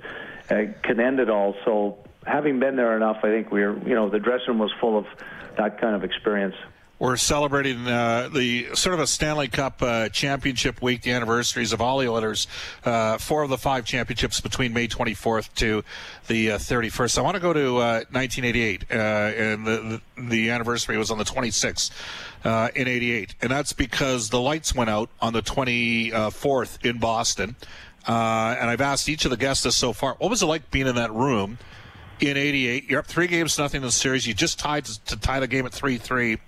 uh, 0.51 0.73
can 0.83 1.01
end 1.01 1.21
it 1.21 1.31
all. 1.31 1.55
So 1.65 1.99
having 2.27 2.59
been 2.59 2.77
there 2.77 2.97
enough, 2.97 3.19
I 3.19 3.29
think 3.29 3.53
we're 3.53 3.77
you 3.87 3.95
know 3.95 4.09
the 4.09 4.19
dressing 4.19 4.49
room 4.49 4.59
was 4.59 4.73
full 4.81 4.99
of 4.99 5.07
that 5.57 5.81
kind 5.81 5.95
of 5.95 6.05
experience. 6.05 6.57
We're 6.99 7.19
celebrating 7.19 7.87
uh, 7.87 8.31
the 8.33 8.75
sort 8.75 8.95
of 8.95 9.01
a 9.01 9.07
Stanley 9.07 9.49
Cup 9.49 9.83
uh, 9.83 10.09
championship 10.09 10.81
week, 10.81 11.03
the 11.03 11.13
anniversaries 11.13 11.75
of 11.75 11.83
all 11.83 11.99
the 11.99 12.09
Oilers, 12.09 12.47
uh, 12.87 13.19
four 13.19 13.43
of 13.43 13.51
the 13.51 13.59
five 13.59 13.85
championships 13.85 14.41
between 14.41 14.73
May 14.73 14.89
24th 14.89 15.53
to 15.57 15.85
the 16.27 16.47
31st. 16.49 17.19
Uh, 17.19 17.21
I 17.21 17.25
want 17.25 17.35
to 17.35 17.41
go 17.41 17.53
to 17.53 17.75
1988, 17.75 18.85
uh, 18.91 18.95
uh, 18.95 18.99
and 18.99 19.67
the, 19.67 20.01
the, 20.17 20.49
anniversary 20.49 20.97
was 20.97 21.11
on 21.11 21.19
the 21.19 21.25
26th 21.25 21.91
in 22.75 22.89
'88, 22.89 23.35
and 23.43 23.51
that's 23.51 23.75
because 23.75 24.31
the 24.31 24.41
lights 24.41 24.75
went 24.75 24.89
out 24.89 25.11
on 25.21 25.35
the 25.35 25.43
24th 25.43 26.83
in 26.83 26.99
Boston. 26.99 27.57
and 28.07 28.71
I've 28.71 28.81
asked 28.81 29.11
each 29.11 29.27
of 29.27 29.31
the 29.31 29.37
guests 29.37 29.65
this 29.65 29.77
so 29.77 29.93
far. 29.93 30.15
What 30.15 30.31
was 30.31 30.43
it 30.43 30.47
like 30.47 30.71
being 30.71 30.87
in 30.87 30.95
that 30.95 31.13
room? 31.13 31.59
In 32.21 32.39
'88, 32.39 32.89
you're 32.89 33.01
up 33.01 33.07
three 33.07 33.27
games 33.27 33.59
nothing 33.59 33.83
in 33.83 33.87
the 33.87 33.93
series. 33.93 34.27
You 34.27 34.33
just 34.33 34.59
tied 34.59 34.87
to, 34.87 35.05
to 35.05 35.17
tie 35.19 35.41
the 35.41 35.47
game 35.47 35.67
at 35.67 35.73
three-three 35.73 36.39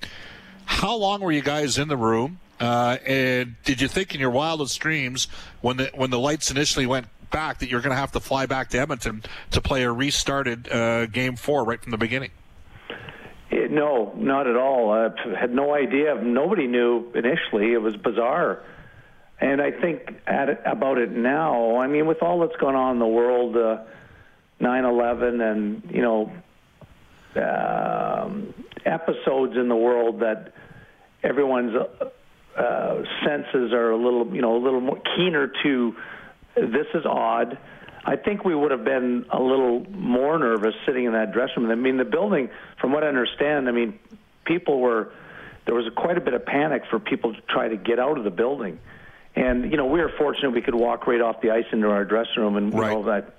how 0.68 0.94
long 0.94 1.22
were 1.22 1.32
you 1.32 1.40
guys 1.40 1.78
in 1.78 1.88
the 1.88 1.96
room? 1.96 2.38
Uh, 2.60 2.98
and 3.06 3.56
did 3.64 3.80
you 3.80 3.88
think 3.88 4.14
in 4.14 4.20
your 4.20 4.30
wildest 4.30 4.78
dreams 4.78 5.26
when 5.62 5.78
the 5.78 5.90
when 5.94 6.10
the 6.10 6.18
lights 6.18 6.50
initially 6.50 6.84
went 6.84 7.06
back 7.30 7.58
that 7.58 7.70
you're 7.70 7.80
going 7.80 7.94
to 7.94 7.96
have 7.96 8.12
to 8.12 8.20
fly 8.20 8.44
back 8.44 8.68
to 8.68 8.78
Edmonton 8.78 9.22
to 9.50 9.62
play 9.62 9.82
a 9.82 9.90
restarted 9.90 10.70
uh, 10.70 11.06
game 11.06 11.36
four 11.36 11.64
right 11.64 11.80
from 11.82 11.90
the 11.90 11.96
beginning? 11.96 12.30
It, 13.50 13.70
no, 13.70 14.12
not 14.16 14.46
at 14.46 14.56
all. 14.56 14.92
I 14.92 15.08
had 15.38 15.54
no 15.54 15.74
idea. 15.74 16.14
Nobody 16.22 16.66
knew 16.66 17.10
initially. 17.14 17.72
It 17.72 17.80
was 17.80 17.96
bizarre. 17.96 18.62
And 19.40 19.62
I 19.62 19.70
think 19.70 20.20
at, 20.26 20.66
about 20.66 20.98
it 20.98 21.12
now, 21.12 21.78
I 21.78 21.86
mean, 21.86 22.06
with 22.06 22.22
all 22.22 22.40
that's 22.40 22.56
going 22.56 22.76
on 22.76 22.96
in 22.96 22.98
the 22.98 23.06
world, 23.06 23.56
uh, 23.56 23.78
9/11, 24.60 25.40
and 25.40 25.90
you 25.90 26.02
know, 26.02 26.32
um, 27.36 28.52
episodes 28.84 29.56
in 29.56 29.68
the 29.68 29.76
world 29.76 30.20
that 30.20 30.52
everyone's 31.22 31.74
uh, 32.56 33.02
senses 33.24 33.72
are 33.72 33.90
a 33.90 33.96
little, 33.96 34.34
you 34.34 34.42
know, 34.42 34.56
a 34.56 34.62
little 34.62 34.80
more 34.80 35.00
keener 35.16 35.52
to. 35.62 35.96
This 36.56 36.86
is 36.94 37.06
odd. 37.06 37.58
I 38.04 38.16
think 38.16 38.44
we 38.44 38.54
would 38.54 38.70
have 38.70 38.84
been 38.84 39.26
a 39.30 39.40
little 39.40 39.84
more 39.90 40.38
nervous 40.38 40.74
sitting 40.86 41.04
in 41.04 41.12
that 41.12 41.32
dressing 41.32 41.64
room. 41.64 41.70
I 41.70 41.74
mean, 41.74 41.98
the 41.98 42.04
building, 42.04 42.48
from 42.80 42.92
what 42.92 43.04
I 43.04 43.08
understand, 43.08 43.68
I 43.68 43.72
mean, 43.72 43.98
people 44.44 44.80
were 44.80 45.12
there 45.66 45.74
was 45.74 45.84
quite 45.94 46.16
a 46.16 46.20
bit 46.20 46.32
of 46.32 46.46
panic 46.46 46.84
for 46.88 46.98
people 46.98 47.34
to 47.34 47.40
try 47.42 47.68
to 47.68 47.76
get 47.76 47.98
out 47.98 48.16
of 48.16 48.24
the 48.24 48.30
building. 48.30 48.80
And 49.36 49.70
you 49.70 49.76
know, 49.76 49.86
we 49.86 50.00
were 50.00 50.10
fortunate 50.18 50.50
we 50.50 50.62
could 50.62 50.74
walk 50.74 51.06
right 51.06 51.20
off 51.20 51.42
the 51.42 51.50
ice 51.50 51.66
into 51.70 51.90
our 51.90 52.04
dressing 52.04 52.38
room, 52.38 52.56
and 52.56 52.72
right. 52.72 52.88
you 52.88 52.94
know 52.96 53.04
that 53.04 53.38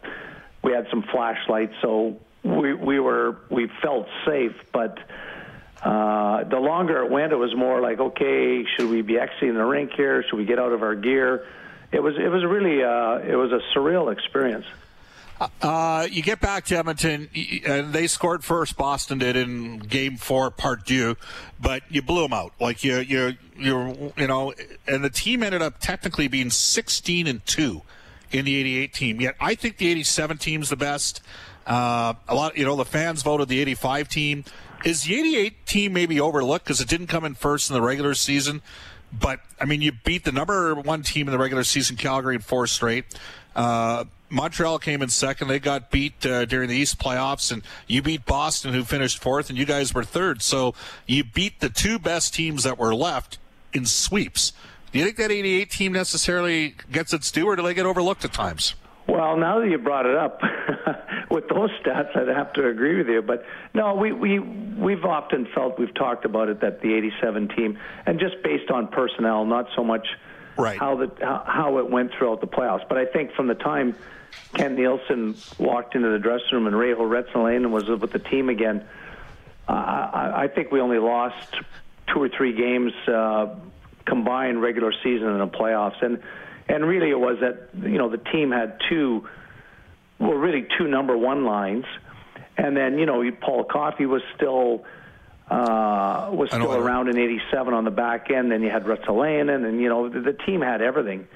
we 0.63 0.71
had 0.71 0.85
some 0.89 1.03
flashlights, 1.11 1.73
so 1.81 2.17
we 2.43 2.73
we 2.73 2.99
were 2.99 3.37
we 3.49 3.69
felt 3.81 4.07
safe. 4.25 4.55
But 4.71 4.97
uh, 5.83 6.43
the 6.43 6.59
longer 6.59 7.03
it 7.03 7.11
went, 7.11 7.31
it 7.31 7.37
was 7.37 7.55
more 7.55 7.81
like, 7.81 7.99
okay, 7.99 8.65
should 8.75 8.89
we 8.89 9.01
be 9.01 9.17
exiting 9.17 9.55
the 9.55 9.65
rink 9.65 9.91
here? 9.95 10.23
Should 10.23 10.37
we 10.37 10.45
get 10.45 10.59
out 10.59 10.71
of 10.71 10.83
our 10.83 10.95
gear? 10.95 11.45
It 11.91 12.01
was 12.01 12.15
it 12.17 12.29
was 12.29 12.43
really 12.43 12.83
uh, 12.83 13.19
it 13.19 13.35
was 13.35 13.51
a 13.51 13.61
surreal 13.75 14.11
experience. 14.11 14.65
Uh, 15.61 16.05
you 16.11 16.21
get 16.21 16.41
back 16.41 16.65
to 16.65 16.77
Edmonton, 16.77 17.29
and 17.65 17.93
they 17.93 18.07
scored 18.07 18.43
first. 18.43 18.75
Boston 18.75 19.19
did 19.19 19.37
in 19.37 19.79
Game 19.79 20.17
Four, 20.17 20.51
Part 20.51 20.85
Two, 20.85 21.15
but 21.61 21.81
you 21.89 22.01
blew 22.01 22.23
them 22.23 22.33
out. 22.33 22.51
Like 22.59 22.83
you, 22.83 22.99
you, 22.99 23.37
you, 23.57 24.13
you 24.17 24.27
know, 24.27 24.53
and 24.85 25.03
the 25.03 25.09
team 25.09 25.41
ended 25.41 25.61
up 25.61 25.79
technically 25.79 26.27
being 26.27 26.49
sixteen 26.49 27.25
and 27.25 27.45
two 27.45 27.83
in 28.31 28.45
the 28.45 28.55
'88 28.55 28.93
team. 28.93 29.21
Yet 29.21 29.35
I 29.39 29.55
think 29.55 29.77
the 29.77 29.87
'87 29.87 30.37
team's 30.39 30.69
the 30.69 30.75
best. 30.75 31.21
Uh, 31.69 32.15
a 32.27 32.35
lot, 32.35 32.57
you 32.57 32.65
know, 32.65 32.75
the 32.75 32.83
fans 32.83 33.21
voted 33.21 33.47
the 33.47 33.59
'85 33.61 34.09
team. 34.09 34.43
Is 34.83 35.03
the 35.03 35.19
'88 35.19 35.65
team 35.65 35.93
maybe 35.93 36.19
overlooked 36.19 36.65
because 36.65 36.81
it 36.81 36.89
didn't 36.89 37.07
come 37.07 37.23
in 37.23 37.35
first 37.35 37.69
in 37.69 37.75
the 37.75 37.81
regular 37.81 38.15
season? 38.15 38.61
But 39.13 39.39
I 39.61 39.65
mean, 39.65 39.81
you 39.81 39.91
beat 39.91 40.25
the 40.25 40.31
number 40.31 40.73
one 40.75 41.03
team 41.03 41.27
in 41.27 41.31
the 41.31 41.37
regular 41.37 41.63
season, 41.63 41.95
Calgary, 41.95 42.35
in 42.35 42.41
four 42.41 42.67
straight. 42.67 43.05
Uh, 43.55 44.05
Montreal 44.29 44.79
came 44.79 45.01
in 45.01 45.09
second. 45.09 45.47
They 45.47 45.59
got 45.59 45.89
beat 45.89 46.25
uh, 46.25 46.45
during 46.45 46.69
the 46.69 46.75
East 46.75 46.99
playoffs, 46.99 47.51
and 47.51 47.63
you 47.87 48.01
beat 48.01 48.25
Boston, 48.25 48.73
who 48.73 48.83
finished 48.83 49.19
fourth, 49.19 49.49
and 49.49 49.57
you 49.57 49.65
guys 49.65 49.93
were 49.93 50.03
third. 50.03 50.41
So 50.41 50.75
you 51.07 51.23
beat 51.23 51.59
the 51.59 51.69
two 51.69 51.97
best 51.99 52.33
teams 52.33 52.63
that 52.63 52.77
were 52.77 52.93
left 52.93 53.39
in 53.73 53.85
sweeps. 53.85 54.53
Do 54.91 54.99
you 54.99 55.05
think 55.05 55.17
that 55.17 55.31
88 55.31 55.69
team 55.69 55.93
necessarily 55.93 56.75
gets 56.91 57.13
its 57.13 57.31
due, 57.31 57.47
or 57.47 57.55
do 57.55 57.63
they 57.63 57.73
get 57.73 57.85
overlooked 57.85 58.25
at 58.25 58.33
times? 58.33 58.75
Well, 59.07 59.37
now 59.37 59.59
that 59.59 59.69
you 59.69 59.77
brought 59.79 60.05
it 60.05 60.15
up, 60.15 60.39
with 61.39 61.49
those 61.49 61.69
stats, 61.81 62.15
I'd 62.15 62.27
have 62.27 62.53
to 62.53 62.67
agree 62.67 62.97
with 62.97 63.07
you. 63.07 63.21
But 63.21 63.45
no, 63.73 63.95
we 63.95 64.11
we 64.11 64.39
we've 64.39 65.05
often 65.05 65.47
felt 65.53 65.79
we've 65.79 65.93
talked 65.93 66.25
about 66.25 66.49
it 66.49 66.61
that 66.61 66.81
the 66.81 66.93
'87 66.93 67.49
team, 67.49 67.79
and 68.05 68.19
just 68.19 68.41
based 68.43 68.69
on 68.69 68.87
personnel, 68.87 69.45
not 69.45 69.67
so 69.75 69.83
much 69.83 70.07
right. 70.57 70.77
how 70.77 70.97
the 70.97 71.11
how, 71.19 71.43
how 71.47 71.77
it 71.77 71.89
went 71.89 72.11
throughout 72.17 72.41
the 72.41 72.47
playoffs. 72.47 72.87
But 72.87 72.97
I 72.97 73.05
think 73.05 73.33
from 73.33 73.47
the 73.47 73.55
time 73.55 73.95
Kent 74.55 74.77
Nilsson 74.77 75.35
walked 75.57 75.95
into 75.95 76.09
the 76.09 76.19
dressing 76.19 76.49
room 76.51 76.67
and 76.67 76.75
Reijo 76.75 76.99
Ruotsalainen 76.99 77.71
was 77.71 77.87
with 77.87 78.11
the 78.11 78.19
team 78.19 78.49
again, 78.49 78.85
uh, 79.67 79.71
I, 79.71 80.43
I 80.43 80.47
think 80.47 80.71
we 80.71 80.81
only 80.81 80.99
lost 80.99 81.55
two 82.13 82.21
or 82.21 82.29
three 82.29 82.53
games 82.53 82.91
uh, 83.07 83.55
combined 84.05 84.61
regular 84.61 84.91
season 85.03 85.27
and 85.27 85.41
the 85.41 85.57
playoffs, 85.57 86.03
and 86.03 86.21
and 86.67 86.85
really 86.85 87.09
it 87.09 87.19
was 87.19 87.37
that 87.39 87.69
you 87.81 87.97
know 87.97 88.09
the 88.09 88.17
team 88.17 88.51
had 88.51 88.79
two, 88.89 89.27
well 90.19 90.33
really 90.33 90.67
two 90.77 90.87
number 90.87 91.17
one 91.17 91.45
lines, 91.45 91.85
and 92.57 92.75
then 92.75 92.99
you 92.99 93.05
know 93.05 93.23
Paul 93.41 93.63
Coffey 93.63 94.05
was 94.05 94.21
still. 94.35 94.85
Uh, 95.49 96.29
was 96.31 96.47
still 96.49 96.75
around 96.75 97.07
in 97.07 97.17
'87 97.17 97.73
on 97.73 97.83
the 97.83 97.89
back 97.89 98.29
end. 98.29 98.51
Then 98.51 98.61
you 98.61 98.69
had 98.69 98.83
Ruotsalainen, 98.83 99.67
and 99.67 99.81
you 99.81 99.89
know 99.89 100.07
the, 100.07 100.19
the 100.19 100.33
team 100.33 100.61
had 100.61 100.83
everything, 100.83 101.27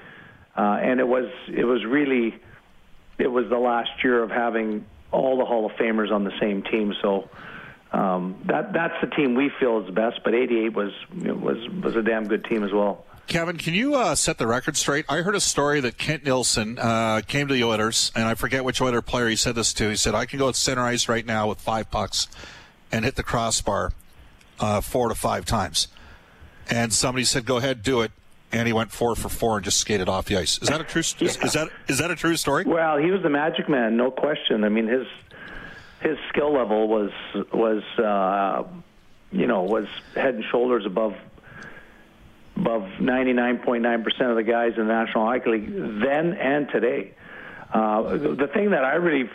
uh, 0.56 0.78
and 0.80 1.00
it 1.00 1.08
was 1.08 1.28
it 1.48 1.64
was 1.64 1.84
really 1.84 2.32
it 3.18 3.26
was 3.26 3.48
the 3.48 3.58
last 3.58 3.90
year 4.04 4.22
of 4.22 4.30
having 4.30 4.86
all 5.10 5.38
the 5.38 5.44
Hall 5.44 5.66
of 5.66 5.72
Famers 5.72 6.12
on 6.12 6.22
the 6.22 6.32
same 6.40 6.62
team. 6.62 6.94
So 7.02 7.28
um, 7.92 8.36
that 8.46 8.72
that's 8.72 8.94
the 9.00 9.08
team 9.08 9.34
we 9.34 9.50
feel 9.60 9.80
is 9.80 9.86
the 9.86 9.92
best. 9.92 10.20
But 10.24 10.34
'88 10.34 10.74
was 10.74 10.92
was 11.10 11.68
was 11.82 11.96
a 11.96 12.02
damn 12.02 12.26
good 12.26 12.44
team 12.44 12.64
as 12.64 12.72
well. 12.72 13.04
Kevin, 13.26 13.56
can 13.56 13.74
you 13.74 13.94
uh, 13.94 14.14
set 14.14 14.38
the 14.38 14.46
record 14.46 14.76
straight? 14.76 15.06
I 15.08 15.22
heard 15.22 15.34
a 15.34 15.40
story 15.40 15.80
that 15.80 15.96
Kent 15.98 16.24
Nilsson 16.24 16.78
uh, 16.78 17.22
came 17.26 17.48
to 17.48 17.54
the 17.54 17.64
Oilers, 17.64 18.12
and 18.14 18.24
I 18.24 18.34
forget 18.34 18.64
which 18.64 18.80
Oiler 18.80 19.02
player 19.02 19.28
he 19.28 19.36
said 19.36 19.54
this 19.54 19.72
to. 19.74 19.88
He 19.88 19.96
said, 19.96 20.14
"I 20.14 20.26
can 20.26 20.38
go 20.38 20.48
at 20.48 20.56
center 20.56 20.82
ice 20.82 21.08
right 21.08 21.24
now 21.24 21.48
with 21.48 21.60
five 21.60 21.90
pucks 21.90 22.28
and 22.92 23.04
hit 23.04 23.16
the 23.16 23.22
crossbar 23.22 23.92
uh, 24.60 24.80
four 24.80 25.08
to 25.08 25.14
five 25.14 25.44
times." 25.44 25.88
And 26.70 26.92
somebody 26.92 27.24
said, 27.24 27.46
"Go 27.46 27.56
ahead, 27.56 27.82
do 27.82 28.02
it." 28.02 28.12
and 28.54 28.68
he 28.68 28.72
went 28.72 28.92
four 28.92 29.16
for 29.16 29.28
four 29.28 29.56
and 29.56 29.64
just 29.64 29.78
skated 29.78 30.08
off 30.08 30.26
the 30.26 30.36
ice. 30.36 30.58
Is 30.62 30.68
that 30.68 30.80
a 30.80 30.84
true? 30.84 31.02
yeah. 31.18 31.28
is, 31.28 31.36
is, 31.38 31.52
that 31.54 31.68
is 31.88 31.98
that 31.98 32.10
a 32.10 32.16
true 32.16 32.36
story? 32.36 32.64
Well, 32.64 32.98
he 32.98 33.10
was 33.10 33.22
the 33.22 33.28
magic 33.28 33.68
man, 33.68 33.96
no 33.96 34.10
question. 34.10 34.64
I 34.64 34.68
mean, 34.68 34.86
his 34.86 35.06
his 36.00 36.16
skill 36.28 36.52
level 36.52 36.86
was 36.86 37.10
was 37.52 37.82
uh, 37.98 38.62
you 39.32 39.46
know 39.46 39.62
was 39.62 39.86
head 40.14 40.36
and 40.36 40.44
shoulders 40.44 40.86
above 40.86 41.14
above 42.56 42.82
99.9 43.00 44.04
percent 44.04 44.30
of 44.30 44.36
the 44.36 44.42
guys 44.42 44.72
in 44.76 44.86
the 44.86 44.92
National 44.92 45.26
Hockey 45.26 45.50
League 45.50 45.72
then 46.02 46.34
and 46.34 46.68
today. 46.68 47.14
Uh, 47.72 48.16
the 48.16 48.48
thing 48.52 48.70
that 48.70 48.84
I 48.84 48.94
really 48.94 49.28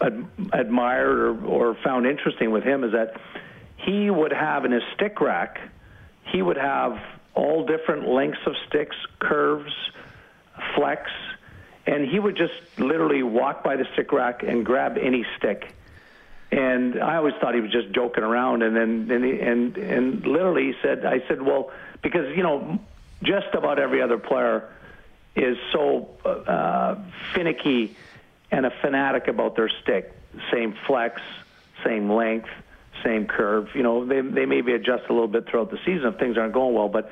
ad- 0.00 0.26
admired 0.52 1.18
or, 1.18 1.44
or 1.44 1.76
found 1.82 2.06
interesting 2.06 2.52
with 2.52 2.62
him 2.62 2.84
is 2.84 2.92
that 2.92 3.20
he 3.76 4.10
would 4.10 4.32
have 4.32 4.64
in 4.64 4.72
his 4.72 4.82
stick 4.94 5.20
rack, 5.20 5.60
he 6.32 6.42
would 6.42 6.56
have 6.56 6.98
all 7.34 7.66
different 7.66 8.08
lengths 8.08 8.40
of 8.46 8.54
sticks, 8.68 8.96
curves, 9.18 9.72
flex, 10.76 11.10
and 11.86 12.08
he 12.08 12.18
would 12.18 12.36
just 12.36 12.52
literally 12.78 13.22
walk 13.22 13.64
by 13.64 13.76
the 13.76 13.86
stick 13.94 14.12
rack 14.12 14.42
and 14.42 14.64
grab 14.64 14.98
any 15.00 15.24
stick. 15.38 15.74
And 16.52 17.00
I 17.00 17.16
always 17.16 17.34
thought 17.40 17.54
he 17.54 17.60
was 17.60 17.70
just 17.70 17.92
joking 17.92 18.24
around, 18.24 18.62
and 18.62 18.74
then 18.74 19.08
and 19.10 19.24
he, 19.24 19.40
and 19.40 19.76
and 19.76 20.26
literally 20.26 20.72
he 20.72 20.74
said, 20.82 21.06
I 21.06 21.22
said, 21.28 21.40
well, 21.42 21.70
because 22.02 22.36
you 22.36 22.42
know, 22.42 22.78
just 23.22 23.54
about 23.54 23.78
every 23.78 24.02
other 24.02 24.18
player 24.18 24.68
is 25.36 25.56
so 25.72 26.08
uh, 26.24 26.96
finicky 27.34 27.96
and 28.50 28.66
a 28.66 28.70
fanatic 28.82 29.28
about 29.28 29.56
their 29.56 29.70
stick. 29.82 30.12
Same 30.52 30.74
flex, 30.86 31.20
same 31.84 32.10
length, 32.10 32.48
same 33.04 33.26
curve. 33.26 33.68
You 33.74 33.82
know, 33.82 34.04
they 34.04 34.20
they 34.20 34.46
maybe 34.46 34.72
adjust 34.72 35.04
a 35.08 35.12
little 35.12 35.28
bit 35.28 35.48
throughout 35.48 35.70
the 35.70 35.78
season 35.78 36.06
if 36.06 36.18
things 36.18 36.36
aren't 36.36 36.52
going 36.52 36.74
well, 36.74 36.88
but 36.88 37.10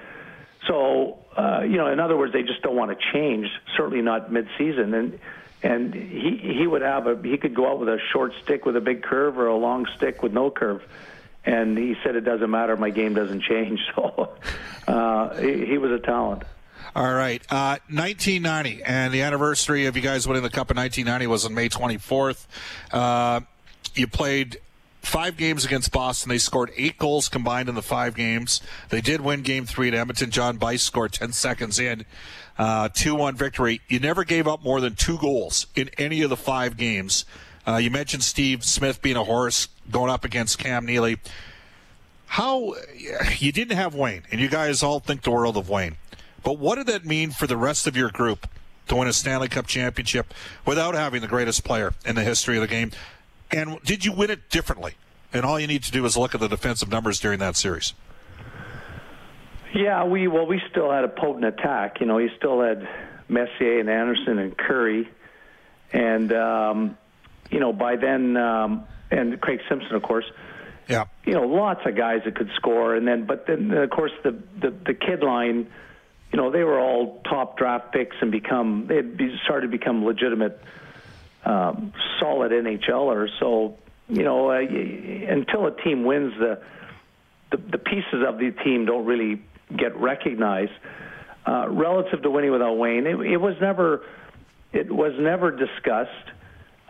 so, 0.66 1.18
uh, 1.36 1.62
you 1.62 1.76
know, 1.76 1.86
in 1.86 2.00
other 2.00 2.16
words, 2.16 2.32
they 2.32 2.42
just 2.42 2.62
don't 2.62 2.76
want 2.76 2.90
to 2.90 3.12
change. 3.12 3.48
Certainly 3.76 4.02
not 4.02 4.32
mid-season, 4.32 4.92
and 4.94 5.18
and 5.62 5.94
he 5.94 6.54
he 6.58 6.66
would 6.66 6.82
have 6.82 7.06
a 7.06 7.20
he 7.22 7.36
could 7.36 7.54
go 7.54 7.70
out 7.70 7.78
with 7.78 7.88
a 7.88 7.98
short 8.12 8.32
stick 8.42 8.66
with 8.66 8.76
a 8.76 8.80
big 8.80 9.02
curve 9.02 9.38
or 9.38 9.46
a 9.46 9.56
long 9.56 9.86
stick 9.96 10.22
with 10.22 10.32
no 10.32 10.50
curve, 10.50 10.82
and 11.44 11.76
he 11.76 11.96
said 12.02 12.16
it 12.16 12.22
doesn't 12.22 12.50
matter. 12.50 12.76
My 12.76 12.90
game 12.90 13.14
doesn't 13.14 13.42
change. 13.42 13.80
So, 13.94 14.36
uh, 14.86 15.36
he, 15.36 15.66
he 15.66 15.78
was 15.78 15.90
a 15.90 15.98
talent. 15.98 16.44
All 16.94 17.12
right. 17.12 17.42
Uh, 17.50 17.76
1990, 17.90 18.82
and 18.82 19.12
the 19.12 19.22
anniversary 19.22 19.86
of 19.86 19.96
you 19.96 20.02
guys 20.02 20.26
winning 20.26 20.42
the 20.42 20.50
Cup 20.50 20.70
in 20.70 20.76
1990 20.76 21.26
was 21.26 21.44
on 21.44 21.54
May 21.54 21.68
24th. 21.68 22.46
Uh, 22.90 23.40
you 23.94 24.06
played 24.06 24.58
five 25.02 25.36
games 25.36 25.64
against 25.64 25.92
Boston. 25.92 26.28
They 26.28 26.38
scored 26.38 26.70
eight 26.76 26.98
goals 26.98 27.28
combined 27.28 27.68
in 27.68 27.74
the 27.74 27.82
five 27.82 28.14
games. 28.14 28.60
They 28.88 29.00
did 29.00 29.20
win 29.20 29.42
game 29.42 29.66
three 29.66 29.88
at 29.88 29.94
Edmonton. 29.94 30.30
John 30.30 30.58
Byce 30.58 30.80
scored 30.80 31.12
10 31.12 31.32
seconds 31.32 31.78
in. 31.78 32.04
Uh, 32.56 32.88
2 32.88 33.14
1 33.14 33.36
victory. 33.36 33.80
You 33.88 34.00
never 34.00 34.24
gave 34.24 34.48
up 34.48 34.64
more 34.64 34.80
than 34.80 34.94
two 34.94 35.18
goals 35.18 35.66
in 35.76 35.90
any 35.98 36.22
of 36.22 36.30
the 36.30 36.36
five 36.36 36.76
games. 36.76 37.24
Uh, 37.68 37.76
you 37.76 37.90
mentioned 37.90 38.22
Steve 38.22 38.64
Smith 38.64 39.02
being 39.02 39.16
a 39.16 39.24
horse 39.24 39.68
going 39.90 40.10
up 40.10 40.24
against 40.24 40.58
Cam 40.58 40.86
Neely. 40.86 41.18
How 42.26 42.74
you 43.36 43.52
didn't 43.52 43.76
have 43.76 43.94
Wayne, 43.94 44.22
and 44.30 44.40
you 44.40 44.48
guys 44.48 44.82
all 44.82 45.00
think 45.00 45.22
the 45.22 45.30
world 45.30 45.58
of 45.58 45.68
Wayne. 45.68 45.96
But 46.42 46.58
what 46.58 46.76
did 46.76 46.86
that 46.86 47.04
mean 47.04 47.30
for 47.30 47.46
the 47.46 47.58
rest 47.58 47.86
of 47.86 47.94
your 47.94 48.08
group 48.10 48.46
to 48.86 48.96
win 48.96 49.06
a 49.06 49.12
Stanley 49.12 49.48
Cup 49.48 49.66
championship 49.66 50.32
without 50.64 50.94
having 50.94 51.20
the 51.20 51.28
greatest 51.28 51.62
player 51.62 51.92
in 52.06 52.14
the 52.14 52.22
history 52.24 52.56
of 52.56 52.62
the 52.62 52.68
game? 52.68 52.90
And 53.50 53.82
did 53.82 54.02
you 54.02 54.12
win 54.12 54.30
it 54.30 54.48
differently? 54.48 54.94
And 55.34 55.44
all 55.44 55.60
you 55.60 55.66
need 55.66 55.82
to 55.82 55.92
do 55.92 56.06
is 56.06 56.16
look 56.16 56.34
at 56.34 56.40
the 56.40 56.48
defensive 56.48 56.88
numbers 56.88 57.20
during 57.20 57.38
that 57.40 57.54
series. 57.54 57.92
Yeah, 59.74 60.04
we 60.04 60.26
well, 60.26 60.46
we 60.46 60.62
still 60.70 60.90
had 60.90 61.04
a 61.04 61.08
potent 61.08 61.44
attack. 61.44 62.00
You 62.00 62.06
know, 62.06 62.16
you 62.16 62.30
still 62.38 62.62
had 62.62 62.88
Messier 63.28 63.78
and 63.78 63.90
Anderson 63.90 64.38
and 64.38 64.56
Kurri, 64.56 65.06
and 65.92 66.32
um, 66.32 66.98
you 67.50 67.60
know 67.60 67.72
by 67.72 67.96
then, 67.96 68.36
um, 68.36 68.84
and 69.10 69.40
Craig 69.40 69.60
Simpson, 69.68 69.94
of 69.94 70.02
course. 70.02 70.24
Yeah. 70.88 71.04
You 71.26 71.34
know, 71.34 71.42
lots 71.42 71.80
of 71.84 71.96
guys 71.96 72.22
that 72.24 72.34
could 72.34 72.50
score, 72.56 72.94
and 72.94 73.06
then 73.06 73.26
but 73.26 73.46
then 73.46 73.70
of 73.72 73.90
course 73.90 74.12
the 74.22 74.30
the, 74.60 74.70
the 74.70 74.94
kid 74.94 75.22
line. 75.22 75.68
You 76.32 76.36
know, 76.36 76.50
they 76.50 76.62
were 76.62 76.78
all 76.78 77.22
top 77.22 77.56
draft 77.56 77.92
picks 77.92 78.16
and 78.20 78.30
become 78.30 78.86
they 78.86 78.96
had 78.96 79.16
be, 79.16 79.34
started 79.44 79.68
to 79.68 79.70
become 79.70 80.04
legitimate, 80.04 80.60
um, 81.44 81.94
solid 82.20 82.52
NHLers. 82.52 83.28
So 83.40 83.78
you 84.08 84.24
know, 84.24 84.50
uh, 84.50 84.58
until 84.58 85.66
a 85.66 85.76
team 85.82 86.04
wins 86.04 86.34
the, 86.38 86.60
the 87.50 87.56
the 87.56 87.78
pieces 87.78 88.24
of 88.26 88.38
the 88.38 88.50
team 88.64 88.86
don't 88.86 89.04
really 89.04 89.42
get 89.74 89.96
recognized. 89.96 90.72
Uh, 91.46 91.66
relative 91.70 92.20
to 92.22 92.30
winning 92.30 92.50
without 92.50 92.74
Wayne, 92.74 93.06
it, 93.06 93.18
it 93.20 93.38
was 93.38 93.54
never 93.60 94.04
it 94.72 94.90
was 94.92 95.12
never 95.18 95.50
discussed, 95.50 96.30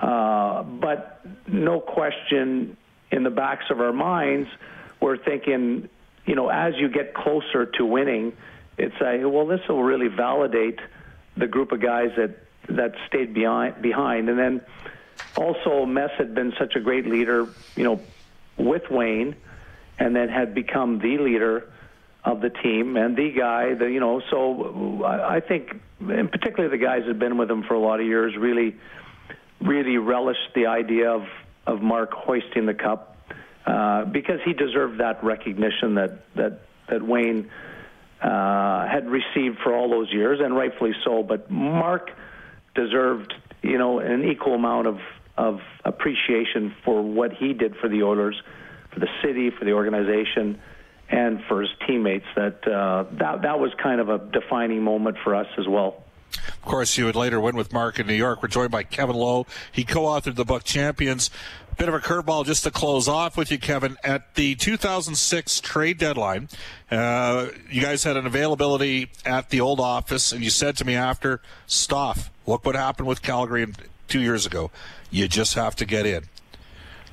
uh, 0.01 0.63
but 0.63 1.21
no 1.47 1.81
question 1.81 2.77
in 3.11 3.23
the 3.23 3.31
backs 3.31 3.65
of 3.71 3.81
our 3.81 3.93
minds, 3.93 4.49
we're 5.01 5.17
thinking, 5.17 5.89
you 6.27 6.35
know, 6.35 6.49
as 6.49 6.75
you 6.77 6.89
get 6.89 7.15
closer 7.15 7.67
to 7.67 7.85
winning, 7.85 8.33
it's 8.77 8.95
a 9.01 9.25
well, 9.25 9.47
this 9.47 9.61
will 9.69 9.83
really 9.83 10.09
validate 10.09 10.79
the 11.37 11.47
group 11.47 11.73
of 11.73 11.81
guys 11.81 12.11
that 12.17 12.39
that 12.69 12.95
stayed 13.09 13.35
behind 13.35 13.81
behind, 13.83 14.29
and 14.29 14.39
then 14.39 14.61
also 15.37 15.87
Mess 15.87 16.11
had 16.17 16.35
been 16.35 16.53
such 16.59 16.77
a 16.77 16.81
great 16.81 17.07
leader, 17.07 17.49
you 17.77 17.85
know, 17.85 18.01
with 18.57 18.91
Wayne, 18.91 19.35
and 19.99 20.15
then 20.15 20.29
had 20.29 20.55
become 20.55 20.99
the 20.99 21.19
leader 21.19 21.69
of 22.25 22.41
the 22.41 22.51
team 22.51 22.97
and 22.97 23.17
the 23.17 23.31
guy, 23.31 23.75
the 23.75 23.87
you 23.87 24.01
know. 24.01 24.21
So 24.31 25.05
I 25.05 25.41
think, 25.41 25.81
and 26.01 26.31
particularly 26.31 26.77
the 26.77 26.83
guys 26.83 27.01
that 27.03 27.09
have 27.09 27.19
been 27.19 27.39
with 27.39 27.51
him 27.51 27.63
for 27.63 27.75
a 27.75 27.81
lot 27.81 28.01
of 28.01 28.07
years, 28.07 28.37
really, 28.37 28.77
really 29.61 29.99
relished 29.99 30.55
the 30.55 30.67
idea 30.67 31.11
of 31.11 31.27
of 31.67 31.83
Mark 31.83 32.13
hoisting 32.13 32.65
the 32.65 32.75
cup 32.75 33.17
uh, 33.67 34.05
because 34.07 34.41
he 34.45 34.55
deserved 34.55 35.01
that 35.01 35.23
recognition 35.23 35.97
that 35.97 36.35
that 36.35 36.61
that 36.89 37.03
Wayne 37.03 37.51
uh, 38.23 38.89
had 38.89 39.09
received 39.09 39.59
for 39.63 39.75
all 39.75 39.91
those 39.91 40.13
years, 40.13 40.41
and 40.43 40.57
rightfully 40.57 40.93
so. 41.05 41.23
But 41.23 41.51
Mark 41.51 42.11
deserved, 42.75 43.35
you 43.63 43.79
know, 43.79 43.99
an 43.99 44.25
equal 44.25 44.55
amount 44.55 44.87
of 44.87 44.99
of 45.37 45.61
appreciation 45.85 46.75
for 46.85 47.03
what 47.03 47.33
he 47.33 47.53
did 47.53 47.77
for 47.77 47.89
the 47.89 48.03
Oilers, 48.03 48.41
for 48.93 49.01
the 49.01 49.09
city, 49.23 49.51
for 49.51 49.65
the 49.65 49.73
organization 49.73 50.61
and 51.11 51.41
for 51.49 51.61
his 51.61 51.71
teammates. 51.87 52.27
That 52.37 52.67
uh, 52.67 53.05
that 53.19 53.43
that 53.43 53.61
was 53.61 53.73
kind 53.83 54.01
of 54.01 54.09
a 54.09 54.19
defining 54.19 54.83
moment 54.83 55.19
for 55.23 55.35
us 55.35 55.47
as 55.59 55.69
well. 55.69 56.03
Of 56.35 56.63
course, 56.63 56.97
you 56.99 57.05
would 57.05 57.17
later 57.17 57.41
win 57.41 57.57
with 57.57 57.73
Mark 57.73 57.99
in 57.99 58.07
New 58.07 58.15
York. 58.15 58.43
We're 58.43 58.49
joined 58.49 58.71
by 58.71 58.83
Kevin 58.83 59.17
Lowe. 59.17 59.47
He 59.73 59.85
co-authored 59.85 60.37
the 60.37 60.45
book 60.45 60.65
Champions. 60.65 61.31
Bit 61.77 61.89
of 61.89 61.95
a 61.95 62.01
curveball 62.01 62.45
just 62.45 62.65
to 62.65 62.73
close 62.73 63.07
off 63.07 63.37
with 63.37 63.53
you, 63.53 63.59
Kevin. 63.59 63.97
At 64.03 64.35
the 64.35 64.57
2006 64.57 65.61
trade 65.61 65.99
deadline, 65.99 66.49
uh, 66.91 67.49
you 67.71 67.81
guys 67.81 68.03
had 68.03 68.17
an 68.17 68.27
availability 68.27 69.11
at 69.25 69.51
the 69.51 69.61
old 69.61 69.79
office, 69.79 70.33
and 70.33 70.43
you 70.43 70.51
said 70.51 70.77
to 70.79 70.85
me 70.85 70.97
after, 70.97 71.41
"Stoff, 71.67 72.31
look 72.47 72.65
what 72.65 72.75
happened 72.75 73.07
with 73.07 73.23
Calgary 73.23 73.65
two 74.09 74.21
years 74.21 74.45
ago. 74.45 74.73
You 75.11 75.29
just 75.29 75.55
have 75.55 75.77
to 75.77 75.85
get 75.85 76.05
in." 76.05 76.25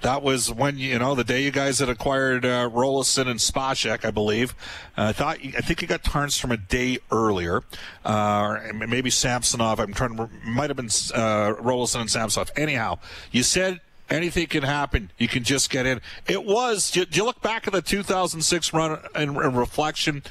That 0.05 0.21
was 0.21 0.51
when 0.51 0.77
you 0.77 0.99
know 0.99 1.15
the 1.15 1.23
day 1.23 1.41
you 1.41 1.49
guys 1.49 1.79
had 1.79 1.89
acquired 1.89 2.45
uh, 2.45 2.69
Roloson 2.69 3.25
and 3.27 3.39
Spacek, 3.39 4.05
I 4.05 4.11
believe. 4.11 4.53
Uh, 4.95 5.05
I 5.05 5.13
thought 5.13 5.39
I 5.43 5.61
think 5.61 5.81
you 5.81 5.87
got 5.87 6.03
Tarns 6.03 6.37
from 6.37 6.51
a 6.51 6.57
day 6.57 6.99
earlier, 7.09 7.63
uh, 8.05 8.59
maybe 8.71 9.09
Samsonov. 9.09 9.79
I'm 9.79 9.95
trying 9.95 10.15
to 10.15 10.29
might 10.43 10.69
have 10.69 10.77
been 10.77 10.91
uh, 11.11 11.55
Roloson 11.55 12.01
and 12.01 12.11
Samsonov. 12.11 12.51
Anyhow, 12.55 12.99
you 13.31 13.41
said 13.41 13.81
anything 14.07 14.45
can 14.45 14.61
happen. 14.61 15.09
You 15.17 15.27
can 15.27 15.43
just 15.43 15.71
get 15.71 15.87
in. 15.87 16.01
It 16.27 16.45
was. 16.45 16.91
Do 16.91 17.07
you, 17.09 17.25
look 17.25 17.41
back 17.41 17.65
at 17.65 17.73
the 17.73 17.81
2006 17.81 18.73
run 18.73 18.99
and, 19.15 19.57
reflection? 19.57 20.21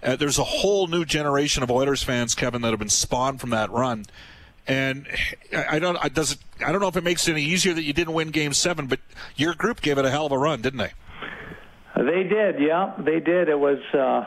Uh, 0.00 0.14
there's 0.14 0.38
a 0.38 0.44
whole 0.44 0.86
new 0.86 1.04
generation 1.04 1.64
of 1.64 1.72
Oilers 1.72 2.04
fans, 2.04 2.36
Kevin, 2.36 2.62
that 2.62 2.70
have 2.70 2.78
been 2.78 2.88
spawned 2.88 3.40
from 3.40 3.50
that 3.50 3.68
run. 3.72 4.04
And 4.66 5.06
I 5.54 5.78
don't, 5.78 5.96
I 6.02 6.08
does 6.08 6.38
I 6.64 6.72
don't 6.72 6.80
know 6.80 6.88
if 6.88 6.96
it 6.96 7.04
makes 7.04 7.28
it 7.28 7.32
any 7.32 7.44
easier 7.44 7.74
that 7.74 7.82
you 7.82 7.92
didn't 7.92 8.14
win 8.14 8.30
Game 8.30 8.52
Seven, 8.54 8.86
but 8.86 9.00
your 9.36 9.54
group 9.54 9.82
gave 9.82 9.98
it 9.98 10.04
a 10.04 10.10
hell 10.10 10.26
of 10.26 10.32
a 10.32 10.38
run, 10.38 10.62
didn't 10.62 10.78
they? 10.78 10.92
They 11.96 12.24
did, 12.24 12.58
yeah, 12.60 12.94
they 12.98 13.20
did. 13.20 13.48
It 13.48 13.58
was, 13.58 13.78
uh, 13.92 14.24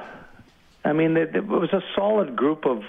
I 0.86 0.94
mean, 0.94 1.18
it, 1.18 1.36
it 1.36 1.46
was 1.46 1.74
a 1.74 1.82
solid 1.96 2.36
group 2.36 2.66
of 2.66 2.84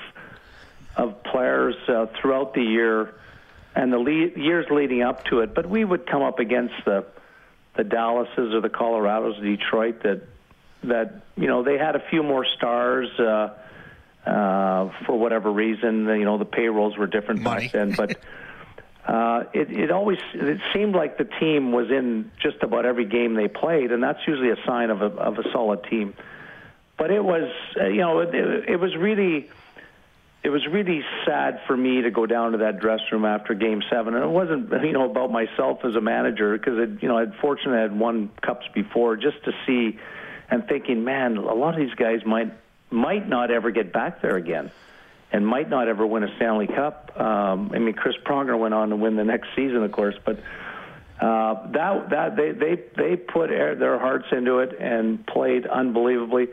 of 0.97 1.23
players 1.23 1.77
uh, 1.89 2.07
throughout 2.21 2.55
the 2.55 2.63
year 2.63 3.15
and 3.75 3.93
the 3.93 3.99
le- 3.99 4.41
years 4.41 4.67
leading 4.71 5.03
up 5.03 5.25
to 5.27 5.41
it. 5.41 5.55
But 5.55 5.67
we 5.67 5.85
would 5.85 6.07
come 6.07 6.23
up 6.23 6.39
against 6.39 6.75
the 6.85 7.07
the 7.77 7.85
Dallases 7.85 8.53
or 8.55 8.61
the 8.61 8.69
Colorados, 8.69 9.41
Detroit 9.41 10.03
that 10.03 10.23
that 10.85 11.23
you 11.37 11.47
know 11.47 11.63
they 11.63 11.79
had 11.79 11.97
a 11.97 12.03
few 12.11 12.23
more 12.23 12.45
stars. 12.45 13.09
Uh, 13.19 13.55
uh, 14.29 14.91
for 15.07 15.19
whatever 15.19 15.51
reason. 15.51 16.07
You 16.07 16.25
know, 16.25 16.38
the 16.38 16.45
payrolls 16.45 16.97
were 16.97 17.07
different 17.07 17.41
Money. 17.43 17.64
back 17.64 17.73
then, 17.73 17.93
but. 17.93 18.19
Uh, 19.07 19.45
it, 19.55 19.71
it 19.71 19.91
always 19.91 20.19
it 20.35 20.61
seemed 20.75 20.95
like 20.95 21.17
the 21.17 21.25
team 21.25 21.73
was 21.73 21.91
in 21.91 22.31
just 22.43 22.62
about 22.62 22.85
every 22.85 23.07
game 23.07 23.37
they 23.37 23.49
played, 23.49 23.91
and 23.91 24.03
that's 24.03 24.19
usually 24.27 24.51
a 24.51 24.67
sign 24.67 24.91
of 24.91 25.01
a 25.01 25.07
of 25.07 25.38
a 25.38 25.51
solid 25.51 25.83
team. 25.85 26.12
But 26.99 27.12
it 27.12 27.25
was, 27.25 27.51
uh, 27.81 27.87
you 27.87 28.03
know, 28.03 28.21
it, 28.21 28.35
it 28.35 28.77
was 28.79 28.95
really, 28.97 29.49
it 30.43 30.51
was 30.51 30.67
really 30.67 31.03
sad 31.25 31.61
for 31.67 31.77
me 31.77 32.03
to 32.03 32.11
go 32.11 32.27
down 32.27 32.53
to 32.53 32.59
that 32.59 32.81
dressing 32.81 33.07
room 33.12 33.25
after 33.25 33.55
Game 33.55 33.83
Seven, 33.88 34.14
and 34.14 34.25
it 34.25 34.29
wasn't, 34.29 34.71
you 34.85 34.93
know, 34.93 35.09
about 35.09 35.31
myself 35.31 35.85
as 35.85 35.95
a 35.95 36.01
manager 36.01 36.59
because, 36.59 37.01
you 37.01 37.09
know, 37.09 37.17
I'd 37.17 37.35
fortunately 37.37 37.81
had 37.81 37.97
won 37.99 38.31
cups 38.43 38.67
before, 38.75 39.17
just 39.17 39.43
to 39.45 39.53
see 39.64 39.99
and 40.51 40.67
thinking, 40.67 41.05
man, 41.05 41.37
a 41.37 41.55
lot 41.55 41.75
of 41.75 41.81
these 41.81 41.95
guys 41.95 42.27
might 42.27 42.53
might 42.90 43.29
not 43.29 43.51
ever 43.51 43.70
get 43.70 43.92
back 43.92 44.22
there 44.22 44.37
again 44.37 44.70
and 45.31 45.46
might 45.46 45.68
not 45.68 45.88
ever 45.88 46.07
win 46.07 46.24
a 46.24 46.35
Stanley 46.37 46.66
Cup. 46.66 47.12
Um, 47.18 47.70
I 47.74 47.79
mean, 47.79 47.94
Chris 47.94 48.14
Pronger 48.24 48.59
went 48.59 48.74
on 48.74 48.90
to 48.90 48.96
win 48.96 49.16
the 49.16 49.24
next 49.24 49.48
season, 49.55 49.83
of 49.83 49.92
course, 49.92 50.14
but 50.24 50.38
uh, 51.20 51.70
that 51.72 52.11
that 52.11 52.37
they 52.37 52.53
they 52.53 52.83
they 52.96 53.16
put 53.16 53.48
their 53.48 53.98
hearts 53.98 54.27
into 54.33 54.59
it 54.61 54.79
and 54.81 55.27
played 55.27 55.66
unbelievably. 55.66 56.48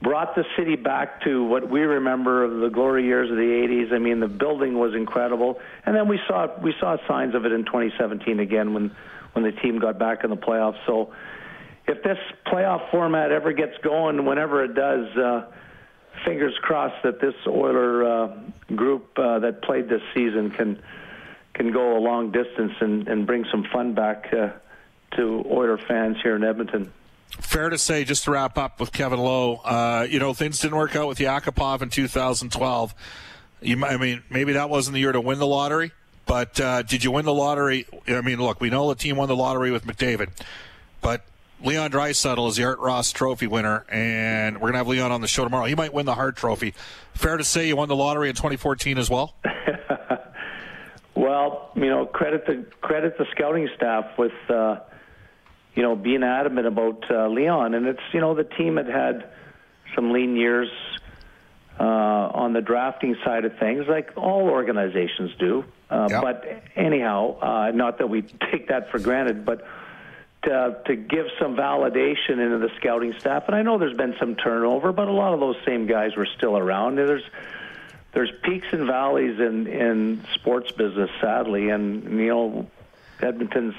Brought 0.00 0.36
the 0.36 0.44
city 0.56 0.76
back 0.76 1.22
to 1.24 1.44
what 1.44 1.68
we 1.68 1.80
remember 1.80 2.44
of 2.44 2.60
the 2.60 2.68
glory 2.68 3.04
years 3.04 3.30
of 3.30 3.36
the 3.36 3.42
'80s. 3.42 3.92
I 3.92 3.98
mean, 3.98 4.20
the 4.20 4.28
building 4.28 4.78
was 4.78 4.94
incredible, 4.94 5.60
and 5.84 5.94
then 5.94 6.08
we 6.08 6.20
saw 6.26 6.48
we 6.60 6.72
saw 6.80 6.96
signs 7.06 7.34
of 7.34 7.44
it 7.44 7.52
in 7.52 7.64
2017 7.64 8.38
again 8.40 8.74
when 8.74 8.92
when 9.32 9.44
the 9.44 9.52
team 9.52 9.78
got 9.78 9.98
back 9.98 10.24
in 10.24 10.30
the 10.30 10.36
playoffs. 10.36 10.78
So, 10.86 11.12
if 11.86 12.02
this 12.02 12.18
playoff 12.46 12.90
format 12.90 13.32
ever 13.32 13.52
gets 13.52 13.76
going, 13.82 14.24
whenever 14.24 14.64
it 14.64 14.74
does. 14.74 15.16
Uh, 15.16 15.46
fingers 16.24 16.54
crossed 16.62 17.02
that 17.02 17.20
this 17.20 17.34
Oiler 17.46 18.04
uh, 18.04 18.36
group 18.74 19.18
uh, 19.18 19.38
that 19.40 19.62
played 19.62 19.88
this 19.88 20.02
season 20.14 20.50
can 20.50 20.82
can 21.54 21.72
go 21.72 21.96
a 21.96 22.00
long 22.00 22.30
distance 22.30 22.72
and, 22.80 23.08
and 23.08 23.26
bring 23.26 23.44
some 23.50 23.64
fun 23.72 23.92
back 23.92 24.32
uh, 24.32 24.50
to 25.16 25.44
Oiler 25.50 25.76
fans 25.76 26.16
here 26.22 26.36
in 26.36 26.44
Edmonton. 26.44 26.92
Fair 27.30 27.68
to 27.68 27.76
say, 27.76 28.04
just 28.04 28.24
to 28.24 28.30
wrap 28.30 28.56
up 28.56 28.78
with 28.78 28.92
Kevin 28.92 29.18
Lowe, 29.18 29.56
uh, 29.56 30.06
you 30.08 30.18
know 30.18 30.34
things 30.34 30.60
didn't 30.60 30.76
work 30.76 30.96
out 30.96 31.08
with 31.08 31.18
Yakupov 31.18 31.82
in 31.82 31.90
2012. 31.90 32.94
You, 33.60 33.84
I 33.84 33.96
mean, 33.96 34.22
maybe 34.30 34.52
that 34.52 34.70
wasn't 34.70 34.94
the 34.94 35.00
year 35.00 35.12
to 35.12 35.20
win 35.20 35.38
the 35.38 35.46
lottery, 35.46 35.92
but 36.26 36.60
uh, 36.60 36.82
did 36.82 37.02
you 37.02 37.10
win 37.10 37.24
the 37.24 37.34
lottery? 37.34 37.86
I 38.06 38.20
mean, 38.20 38.38
look, 38.38 38.60
we 38.60 38.70
know 38.70 38.88
the 38.88 38.94
team 38.94 39.16
won 39.16 39.28
the 39.28 39.36
lottery 39.36 39.70
with 39.72 39.84
McDavid, 39.84 40.28
but 41.00 41.24
Leon 41.62 41.90
Draisaitl 41.90 42.48
is 42.48 42.56
the 42.56 42.64
Art 42.64 42.78
Ross 42.78 43.10
Trophy 43.10 43.48
winner, 43.48 43.84
and 43.88 44.56
we're 44.56 44.70
going 44.70 44.74
to 44.74 44.78
have 44.78 44.88
Leon 44.88 45.10
on 45.10 45.20
the 45.20 45.26
show 45.26 45.42
tomorrow. 45.42 45.64
He 45.66 45.74
might 45.74 45.92
win 45.92 46.06
the 46.06 46.14
Hart 46.14 46.36
Trophy. 46.36 46.74
Fair 47.14 47.36
to 47.36 47.44
say 47.44 47.66
you 47.66 47.76
won 47.76 47.88
the 47.88 47.96
lottery 47.96 48.28
in 48.28 48.36
2014 48.36 48.96
as 48.96 49.10
well? 49.10 49.34
well, 51.16 51.72
you 51.74 51.86
know, 51.86 52.06
credit 52.06 52.46
the 52.46 52.64
credit 52.80 53.18
the 53.18 53.26
scouting 53.32 53.68
staff 53.74 54.16
with 54.16 54.32
uh, 54.48 54.78
you 55.74 55.82
know 55.82 55.96
being 55.96 56.22
adamant 56.22 56.68
about 56.68 57.10
uh, 57.10 57.28
Leon, 57.28 57.74
and 57.74 57.86
it's 57.86 58.02
you 58.12 58.20
know 58.20 58.34
the 58.34 58.44
team 58.44 58.76
had 58.76 58.86
had 58.86 59.28
some 59.96 60.12
lean 60.12 60.36
years 60.36 60.70
uh, 61.80 61.82
on 61.82 62.52
the 62.52 62.60
drafting 62.60 63.16
side 63.24 63.44
of 63.44 63.58
things, 63.58 63.86
like 63.88 64.12
all 64.16 64.48
organizations 64.48 65.32
do. 65.40 65.64
Uh, 65.90 66.06
yep. 66.08 66.22
But 66.22 66.62
anyhow, 66.76 67.38
uh, 67.40 67.70
not 67.72 67.98
that 67.98 68.08
we 68.08 68.22
take 68.52 68.68
that 68.68 68.92
for 68.92 69.00
granted, 69.00 69.44
but 69.44 69.66
to, 70.44 70.80
to 70.86 70.96
give 70.96 71.26
some 71.40 71.56
validation 71.56 72.38
into 72.38 72.58
the 72.58 72.70
scouting 72.76 73.14
staff. 73.18 73.44
And 73.46 73.56
I 73.56 73.62
know 73.62 73.78
there's 73.78 73.96
been 73.96 74.14
some 74.18 74.36
turnover, 74.36 74.92
but 74.92 75.08
a 75.08 75.12
lot 75.12 75.34
of 75.34 75.40
those 75.40 75.56
same 75.66 75.86
guys 75.86 76.16
were 76.16 76.28
still 76.36 76.56
around. 76.56 76.96
There's 76.96 77.24
there's 78.12 78.30
peaks 78.42 78.66
and 78.72 78.86
valleys 78.86 79.38
in 79.38 79.66
in 79.66 80.24
sports 80.34 80.72
business, 80.72 81.10
sadly, 81.20 81.68
and 81.68 82.04
you 82.04 82.28
know 82.28 82.70
Edmonton's 83.20 83.74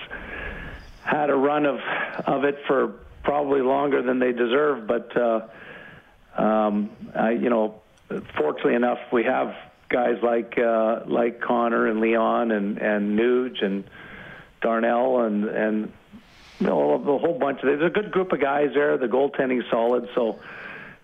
had 1.04 1.30
a 1.30 1.36
run 1.36 1.66
of 1.66 1.80
of 2.26 2.44
it 2.44 2.60
for 2.68 2.96
probably 3.24 3.62
longer 3.62 4.02
than 4.02 4.20
they 4.20 4.32
deserve, 4.32 4.88
but. 4.88 5.16
Uh, 5.16 5.48
um, 6.38 6.92
I, 7.16 7.32
you 7.32 7.50
know, 7.50 7.82
fortunately 8.38 8.76
enough, 8.76 9.00
we 9.12 9.24
have 9.26 9.56
guys 9.90 10.18
like 10.22 10.58
uh, 10.58 11.02
like 11.06 11.42
Connor 11.42 11.88
and 11.88 12.00
Leon 12.00 12.52
and 12.52 12.78
and 12.78 13.20
Nuge 13.20 13.64
and 13.64 13.84
Darnell 14.62 15.22
and 15.22 15.46
and 15.46 15.94
know, 16.68 16.94
a 16.94 17.18
whole 17.18 17.38
bunch. 17.40 17.60
Of, 17.60 17.66
there's 17.66 17.92
a 17.92 17.94
good 17.94 18.12
group 18.12 18.32
of 18.32 18.42
guys 18.42 18.72
there. 18.74 18.98
The 18.98 19.08
goaltending's 19.08 19.70
solid, 19.70 20.10
so 20.16 20.40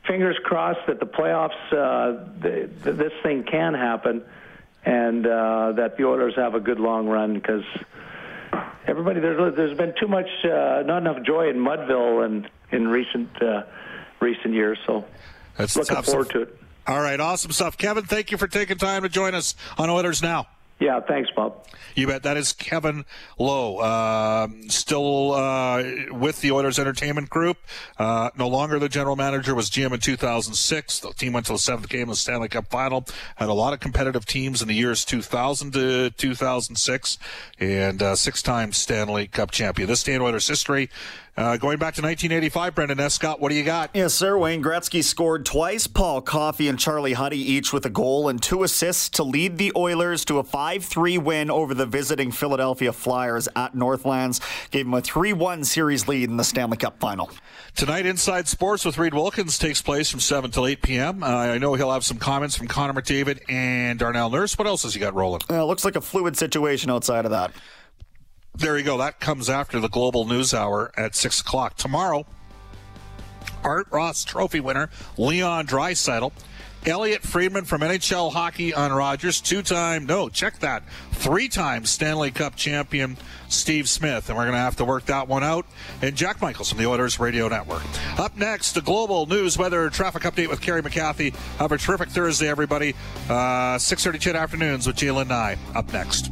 fingers 0.08 0.38
crossed 0.44 0.86
that 0.88 1.00
the 1.00 1.06
playoffs, 1.06 1.52
uh, 1.72 2.26
the, 2.40 2.70
the, 2.84 2.94
this 2.94 3.14
thing 3.24 3.44
can 3.44 3.74
happen, 3.74 4.24
and 4.86 5.26
uh, 5.26 5.74
that 5.74 5.98
the 5.98 6.06
Oilers 6.06 6.36
have 6.36 6.56
a 6.56 6.60
good 6.60 6.80
long 6.80 7.08
run 7.08 7.34
because 7.34 7.64
everybody 8.88 9.20
there's 9.20 9.56
there's 9.56 9.78
been 9.78 9.94
too 10.00 10.08
much, 10.08 10.28
uh, 10.44 10.84
not 10.86 11.00
enough 11.00 11.24
joy 11.24 11.50
in 11.50 11.58
Mudville 11.58 12.26
and 12.26 12.50
in 12.72 12.88
recent 12.88 13.42
uh, 13.42 13.64
recent 14.20 14.54
years. 14.54 14.78
So 14.86 15.06
That's 15.58 15.76
looking 15.76 16.02
forward 16.04 16.30
to 16.32 16.42
it. 16.44 16.60
All 16.88 17.02
right, 17.02 17.20
awesome 17.20 17.52
stuff, 17.52 17.78
Kevin. 17.78 18.06
Thank 18.06 18.30
you 18.30 18.38
for 18.38 18.48
taking 18.48 18.78
time 18.78 19.02
to 19.02 19.10
join 19.10 19.34
us 19.34 19.56
on 19.78 19.90
Oilers 19.90 20.22
Now. 20.22 20.48
Yeah, 20.78 21.00
thanks, 21.00 21.30
Bob. 21.34 21.66
You 21.96 22.08
bet. 22.08 22.24
That 22.24 22.36
is 22.36 22.52
Kevin 22.52 23.06
Lowe, 23.40 23.78
uh, 23.78 24.50
still 24.68 25.32
uh, 25.32 25.84
with 26.12 26.42
the 26.42 26.52
Oilers 26.52 26.78
Entertainment 26.78 27.30
Group. 27.30 27.58
Uh, 27.98 28.30
no 28.38 28.50
longer 28.50 28.78
the 28.78 28.90
general 28.90 29.16
manager. 29.16 29.56
Was 29.56 29.70
GM 29.70 29.94
in 29.94 30.02
2006. 30.02 31.00
The 31.00 31.14
team 31.14 31.32
went 31.32 31.46
to 31.46 31.54
the 31.54 31.60
seventh 31.60 31.88
game 31.88 32.04
of 32.04 32.10
the 32.10 32.16
Stanley 32.16 32.50
Cup 32.50 32.68
Final. 32.68 33.06
Had 33.38 33.48
a 33.48 33.54
lot 33.54 33.72
of 33.72 33.80
competitive 33.80 34.26
teams 34.26 34.62
in 34.62 34.68
the 34.68 34.76
years 34.76 35.06
2000 35.06 35.72
to 35.74 36.10
2006, 36.10 37.18
and 37.58 38.02
uh, 38.02 38.16
six-time 38.16 38.74
Stanley 38.74 39.28
Cup 39.28 39.52
champion. 39.52 39.88
This 39.88 40.04
day 40.04 40.16
in 40.16 40.22
Oilers 40.22 40.48
history. 40.48 40.90
Uh, 41.38 41.58
going 41.58 41.78
back 41.78 41.94
to 41.94 42.02
1985, 42.02 42.76
Brendan 42.76 43.00
Escott, 43.02 43.42
what 43.42 43.50
do 43.50 43.56
you 43.56 43.64
got? 43.66 43.90
Yes, 43.94 44.14
sir. 44.14 44.38
Wayne 44.38 44.64
Gretzky 44.64 45.04
scored 45.04 45.46
twice. 45.46 45.86
Paul 45.86 46.22
Coffey 46.22 46.70
and 46.70 46.80
Charlie 46.80 47.12
Huddy 47.12 47.40
each 47.40 47.74
with 47.74 47.86
a 47.86 47.90
goal 47.90 48.30
and 48.30 48.42
two 48.42 48.64
assists 48.64 49.10
to 49.10 49.24
lead 49.24 49.58
the 49.58 49.74
Oilers 49.76 50.24
to 50.26 50.40
a 50.40 50.46
5-3 50.46 51.22
win 51.22 51.52
over 51.52 51.74
the 51.74 51.86
visiting 51.86 52.32
Philadelphia 52.32 52.94
Flyers 52.94 53.50
at 53.54 53.76
Northlands. 53.76 54.40
Gave 54.72 54.86
them 54.86 54.94
a 54.94 55.02
3-1 55.02 55.66
series 55.66 56.08
lead 56.08 56.30
in 56.30 56.38
the 56.38 56.46
Stanley 56.46 56.78
Cup 56.78 57.02
Final. 57.02 57.30
Tonight, 57.76 58.06
Inside 58.06 58.48
Sports 58.48 58.86
with 58.86 58.98
Reid 58.98 59.14
Wilkins 59.14 59.58
takes 59.58 59.82
place 59.82 60.10
from 60.10 60.22
7 60.22 60.52
till 60.52 60.66
8 60.66 60.82
p.m. 60.82 61.22
Uh, 61.22 61.28
I 61.28 61.58
know 61.58 61.74
he'll 61.74 61.92
have 61.92 62.06
some 62.06 62.18
comments 62.18 62.56
from 62.56 62.70
Connor 62.70 62.94
McDavid 62.94 63.42
and 63.50 64.00
Darnell 64.00 64.30
Nurse. 64.30 64.58
What 64.58 64.68
else 64.68 64.84
has 64.84 64.94
he 64.94 65.02
got 65.02 65.14
rolling? 65.14 65.42
Uh, 65.50 65.66
looks 65.66 65.84
like 65.84 65.98
a 65.98 66.02
fluid 66.02 66.38
situation 66.38 66.90
outside 66.90 67.26
of 67.26 67.32
that. 67.32 67.52
There 68.58 68.78
you 68.78 68.84
go. 68.84 68.98
That 68.98 69.20
comes 69.20 69.50
after 69.50 69.80
the 69.80 69.90
Global 69.90 70.26
News 70.26 70.54
Hour 70.54 70.92
at 70.96 71.16
6 71.16 71.42
o'clock. 71.42 71.76
Tomorrow, 71.76 72.26
Art 73.64 73.88
Ross 73.92 74.24
Trophy 74.24 74.60
winner 74.60 74.90
Leon 75.18 75.68
Draisaitl, 75.68 76.32
Elliotte 76.86 77.24
Friedman 77.24 77.66
from 77.66 77.82
NHL 77.82 78.32
Hockey 78.32 78.74
on 78.74 78.94
Rogers, 78.94 79.42
two 79.42 79.64
time, 79.64 80.06
no, 80.06 80.30
check 80.30 80.60
that, 80.60 80.84
three 81.12 81.50
time 81.50 81.84
Stanley 81.84 82.32
Cup 82.32 82.56
champion 82.56 83.18
Steve 83.50 83.90
Smith. 83.90 84.30
And 84.30 84.38
we're 84.38 84.44
going 84.44 84.54
to 84.54 84.60
have 84.60 84.78
to 84.78 84.86
work 84.86 85.06
that 85.08 85.28
one 85.28 85.44
out. 85.44 85.66
And 86.02 86.16
Jack 86.16 86.42
Michaels 86.42 86.70
from 86.70 86.78
the 86.78 86.86
Oilers 86.86 87.20
Radio 87.20 87.48
Network. 87.48 87.82
Up 88.20 88.38
next, 88.38 88.74
the 88.74 88.82
Global 88.82 89.26
News 89.26 89.58
Weather 89.58 89.90
Traffic 89.90 90.24
Update 90.24 90.48
with 90.48 90.62
Kerry 90.62 90.82
McCarthy. 90.82 91.32
Have 91.58 91.72
a 91.72 91.78
terrific 91.78 92.10
Thursday, 92.10 92.48
everybody. 92.48 92.94
Uh, 93.28 93.78
6.30 93.78 94.20
10 94.20 94.36
afternoons 94.36 94.88
with 94.88 94.96
J'lyn 94.96 95.28
Nye. 95.28 95.58
Up 95.74 95.92
next. 95.92 96.32